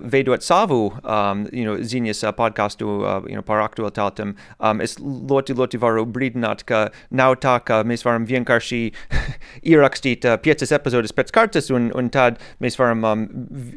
[0.02, 4.98] veidot savu um, you know, ziņas uh, podkāstu uh, you know, par aktualitātēm, um, es
[5.00, 8.82] ļoti, ļoti varu brīdināt, ka nav tā, ka mēs varam vienkārši
[9.74, 13.26] ierakstīt uh, piecas epizodes pēc kārtas, un, un tad mēs varam, um,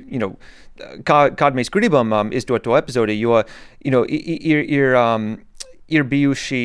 [0.09, 0.35] you know,
[1.09, 3.43] kā, kādu mēs gribam um, izdot to epizodi, jo
[3.85, 5.37] you know, ir, ir, um,
[5.89, 6.65] ir bijuši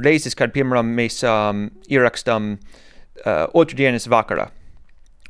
[0.00, 4.50] reizes, kad, piemēram, mēs um, ierakstām uh, otrdienas vakarā,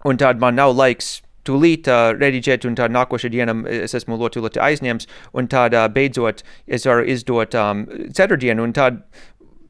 [0.05, 1.19] un tad man nav laiks
[1.49, 6.45] tūlīt uh, rediģēt, un tad nākošajā dienā es esmu ļoti, ļoti aizņemts, un uh, beidzot
[6.67, 7.87] es varu izdot um,
[8.17, 9.03] ceturtdienu, un tad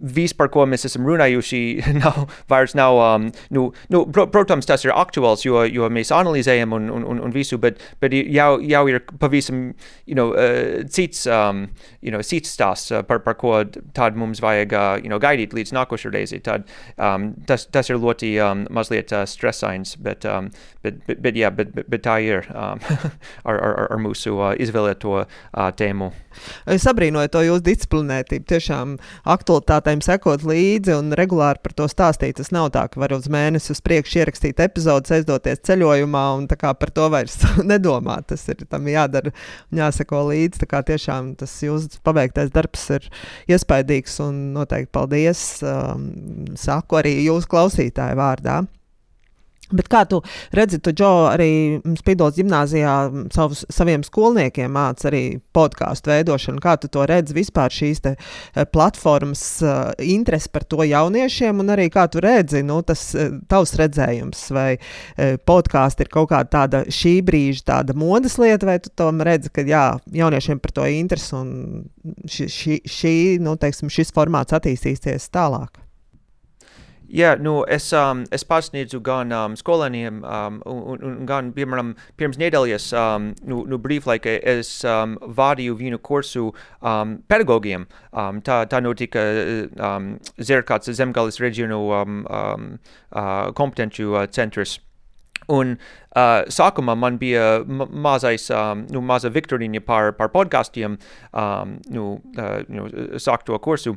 [0.01, 1.63] viss, par ko mēs esam runājuši,
[2.03, 2.99] nav, vairs nav.
[3.01, 7.23] Um, nu, nu, pro, protams, tas ir aktuāls, jo, jo mēs analizējam un, un, un,
[7.27, 9.71] un visu, bet, bet jau, jau ir pavisam
[10.07, 11.69] you know, uh, cits, um,
[12.01, 13.63] you know, cits stāsts, uh, par, par ko
[13.95, 16.43] tad mums vajag uh, you know, gaidīt līdz nākošajai reizei.
[16.45, 20.51] Tad, um, tas, tas ir ļoti um, mazliet uh, stresains, bet, um,
[20.85, 22.81] bet, bet, bet, jā, bet, bet, bet tā ir um,
[23.49, 25.27] ar, ar, ar mūsu uh, izvēlēto uh,
[25.77, 26.11] tēmu.
[26.71, 28.47] Es abrīnoju to jūsu disciplinētību.
[28.51, 28.97] Tiešām
[29.91, 32.39] aktualitātēm sekot līdzi un regulāri par to stāstīt.
[32.39, 36.91] Tas nav tā, ka var uz mēnesi uz priekšu ierakstīt epizodes, aizdoties ceļojumā un par
[36.91, 38.29] to vairs nedomāt.
[38.31, 39.33] Tas ir tam jādara
[39.71, 40.67] un jāseko līdzi.
[40.91, 43.09] Tiešām tas jūsu paveiktais darbs ir
[43.49, 45.63] iespaidīgs un noteikti paldies.
[45.63, 48.63] Um, saku arī jūsu klausītāju vārdā.
[49.71, 50.21] Bet kā tu
[50.57, 52.95] redzi, tu, Džo, arī Spīdols gimnājā
[53.35, 55.23] savus, saviem skolniekiem māci arī
[55.55, 56.63] podkāstu veidošanu.
[56.63, 61.75] Kā tu to redzi vispār šīs te, eh, platformas uh, interesi par to jauniešiem, un
[61.75, 64.69] arī kā tu redzi, nu, tas uh, tavs redzējums, vai
[65.47, 69.65] podkāsti ir kaut kāda tāda šī brīža tāda modes lieta, vai tu tom redzi, ka
[69.67, 71.53] jā, jauniešiem par to interesi un
[72.27, 73.15] šī, šī, šī
[73.45, 75.81] nu, teiksim, šis formāts attīstīsies tālāk?
[77.11, 82.39] Jā, nu, es, um, es pasniedzu gan um, skolēniem, um, un, un gan, piemēram, pirms
[82.39, 87.89] nedēļas, um, nu, nu brīvlaika es um, vadīju vienu kursu um, pedagogiem.
[88.15, 89.25] Um, tā, tā notika
[89.75, 92.69] um, Zerkāts zemgales reģionu um, um,
[93.11, 94.77] uh, kompetenču uh, centrs.
[95.51, 95.75] Un
[96.15, 100.95] uh, sākumā man bija mazais, um, nu, maza viktorīna par, par podkastiem,
[101.35, 102.07] um, nu,
[102.39, 102.87] uh, nu,
[103.19, 103.97] sākt to kursu.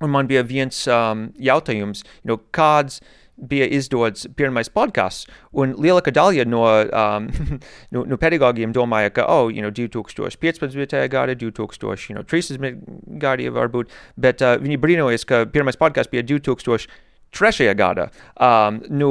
[0.00, 3.00] Un man bija viens um, jautājums, you know, kāds
[3.50, 7.28] bija izdots pirmais podkāsts, un lielākā daļa no, um,
[7.94, 10.96] no, no pedagogiem domāja, ka, oh, you know, 2015.
[11.12, 12.10] gada, 2013.
[12.10, 16.88] You know, gadi varbūt, bet uh, viņi brīnojas, ka pirmais podkāsts bija 2000
[17.36, 18.08] trešajā gadā.
[18.36, 19.10] Um, nu,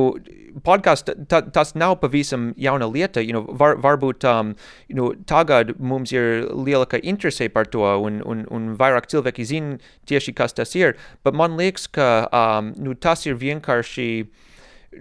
[0.65, 3.21] podkāsts ta, tas nav pavisam jauna lieta.
[3.23, 4.55] You know, var, varbūt um,
[4.87, 9.79] you know, tagad mums ir lielāka interese par to, un, un, un vairāk cilvēki zina
[10.09, 10.97] tieši, kas tas ir.
[11.23, 14.09] Bet man liekas, ka um, nu, tas ir vienkārši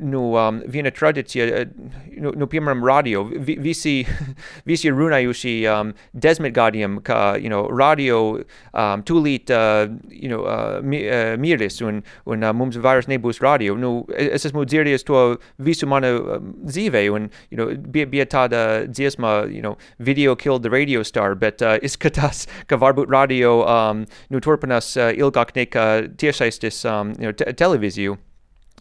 [0.01, 3.25] nu, um, viena tradīcija, uh, nu, nu, piemēram, radio.
[3.25, 3.95] Vi, visi,
[4.69, 8.39] visi ir runājuši um, desmit gadiem, ka you know, radio
[8.73, 13.43] um, tūlīt uh, you know, uh, mi, uh, miris un, un uh, mums vairs nebūs
[13.45, 13.77] radio.
[13.79, 15.25] Nu, es esmu dzirdējis to
[15.65, 20.63] visu manu um, dzīvē, un you know, bija, bija tāda dziesma, you know, video killed
[20.63, 25.89] the radio star, bet uh, izskatās, ka varbūt radio um, nu, turpinās uh, ilgāk nekā
[26.21, 28.19] tiešaistes um, you know, te televīziju.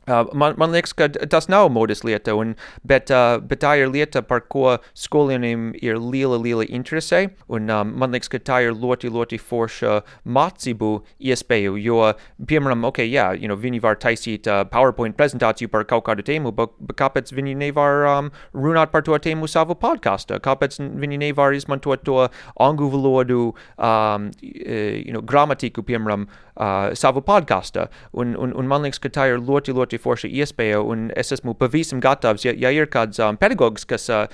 [0.07, 2.53] Uh, man, man liekas, ka tas nav modes lieta, un,
[2.87, 7.25] bet, uh, bet tā ir lieta, par ko skolēniem ir liela, liela interese.
[7.51, 11.73] Un, um, man liekas, ka tā ir ļoti, ļoti forša mācību iespēja.
[11.83, 12.13] Jo,
[12.47, 16.55] piemēram, okay, jā, you know, viņi var taisīt uh, PowerPoint prezentāciju par kaut kādu tēmu,
[16.55, 20.39] bet, bet kāpēc viņi nevar um, runāt par to tēmu savu podkāstu?
[20.43, 22.29] Kāpēc viņi nevar izmantot to
[22.63, 23.41] angļu valodu,
[23.75, 27.89] um, you know, gramatiku, piemēram, uh, savu podkāstu?
[28.15, 31.31] Un, un, un man liekas, ka tā ir ļoti, ļoti ļoti forša iespēja, un es
[31.31, 34.27] esmu pavisam gatavs, ja, ja ir kāds um, pedagogs, kas uh,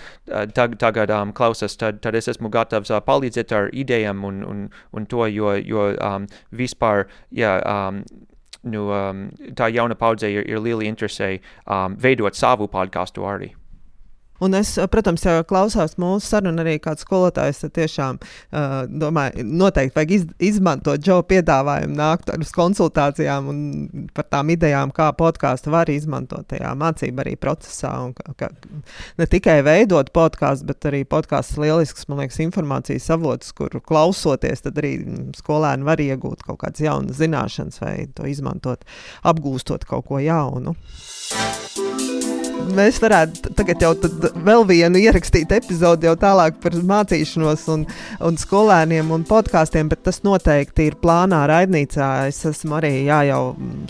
[0.54, 4.70] tag, tagad um, klausās, tad, tad es esmu gatavs uh, palīdzēt ar idejām un, un,
[4.94, 8.04] un to, jo, jo um, vispār, jā, um,
[8.64, 13.54] nu, um, tā jauna paudze ir, ir liela interese um, veidot savu podkāstu arī.
[14.44, 19.96] Un es, protams, ja klausās mūsu sarunu arī kāds skolotājs, tad tiešām uh, domāju, noteikti
[19.96, 23.62] vajag iz, izmantot Džo piedāvājumu, nākt uz konsultācijām un
[24.16, 27.94] par tām idejām, kā podkāstu var izmantot tajā mācību arī procesā.
[28.04, 28.52] Un, ka, ka
[29.22, 34.80] ne tikai veidot podkāstu, bet arī podkāsts lielisks, man liekas, informācijas avots, kur klausoties, tad
[34.84, 34.96] arī
[35.40, 38.84] skolēni var iegūt kaut kādas jaunas zināšanas vai to izmantot,
[39.24, 40.76] apgūstot kaut ko jaunu
[42.72, 43.92] mēs varētu tagad jau
[44.46, 47.86] vēl vienu ierakstīt epizodi jau tālāk par mācīšanos un,
[48.24, 52.10] un skolēniem un podkāstiem, bet tas noteikti ir plānā raidnīcā.
[52.32, 53.42] Es esmu arī jā, jau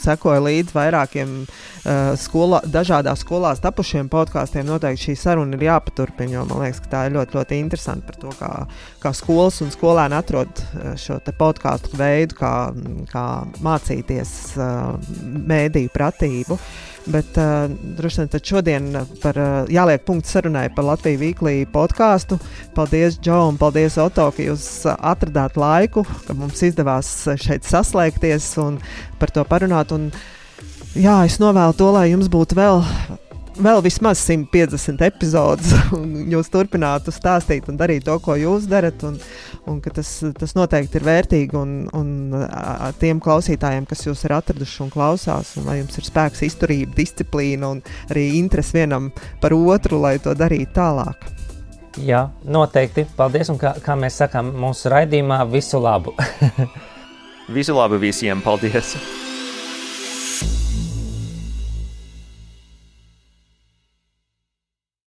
[0.04, 4.66] sekoju līdz vairākiem uh, skolā, dažādās skolās tapušiem podkāstiem.
[4.70, 8.22] Noteikti šī saruna ir jāpaturpina, jo man liekas, ka tā ir ļoti, ļoti interesanti par
[8.24, 8.54] to, kā,
[9.04, 10.64] kā skolas un skolēni atrod
[11.00, 12.56] šo podkāstu veidu, kā,
[13.12, 13.28] kā
[13.66, 15.14] mācīties uh,
[15.54, 16.58] mēdīju pratību.
[16.58, 18.86] Uh, Bet uh, droši vien šodien
[19.20, 22.38] par, uh, jāliek punkts sarunai par Latviju Vīklī podkāstu.
[22.78, 27.10] Paldies, Džo, un paldies, Oto, ka jūs atradāt laiku, ka mums izdevās
[27.44, 28.80] šeit saslēgties un
[29.20, 29.92] par to parunāt.
[29.92, 30.08] Un,
[30.96, 32.86] jā, es novēlu to, lai jums būtu vēl
[33.58, 39.04] vēl vismaz 150 epizodes, un jūs turpinātu stāstīt un darīt to, ko jūs darat.
[39.08, 39.20] Un,
[39.70, 42.48] un tas, tas noteikti ir vērtīgi un, un
[43.02, 47.74] tiem klausītājiem, kas jūs ir atraduši un klausās, un lai jums ir spēks, izturība, disciplīna
[47.76, 51.30] un arī interesi vienam par otru, lai to darītu tālāk.
[52.02, 53.06] Jā, noteikti.
[53.18, 53.52] Paldies.
[53.54, 56.16] Un kā, kā mēs sakām mūsu raidījumā, visu labu.
[57.58, 58.42] visu labu visiem.
[58.42, 58.96] Paldies!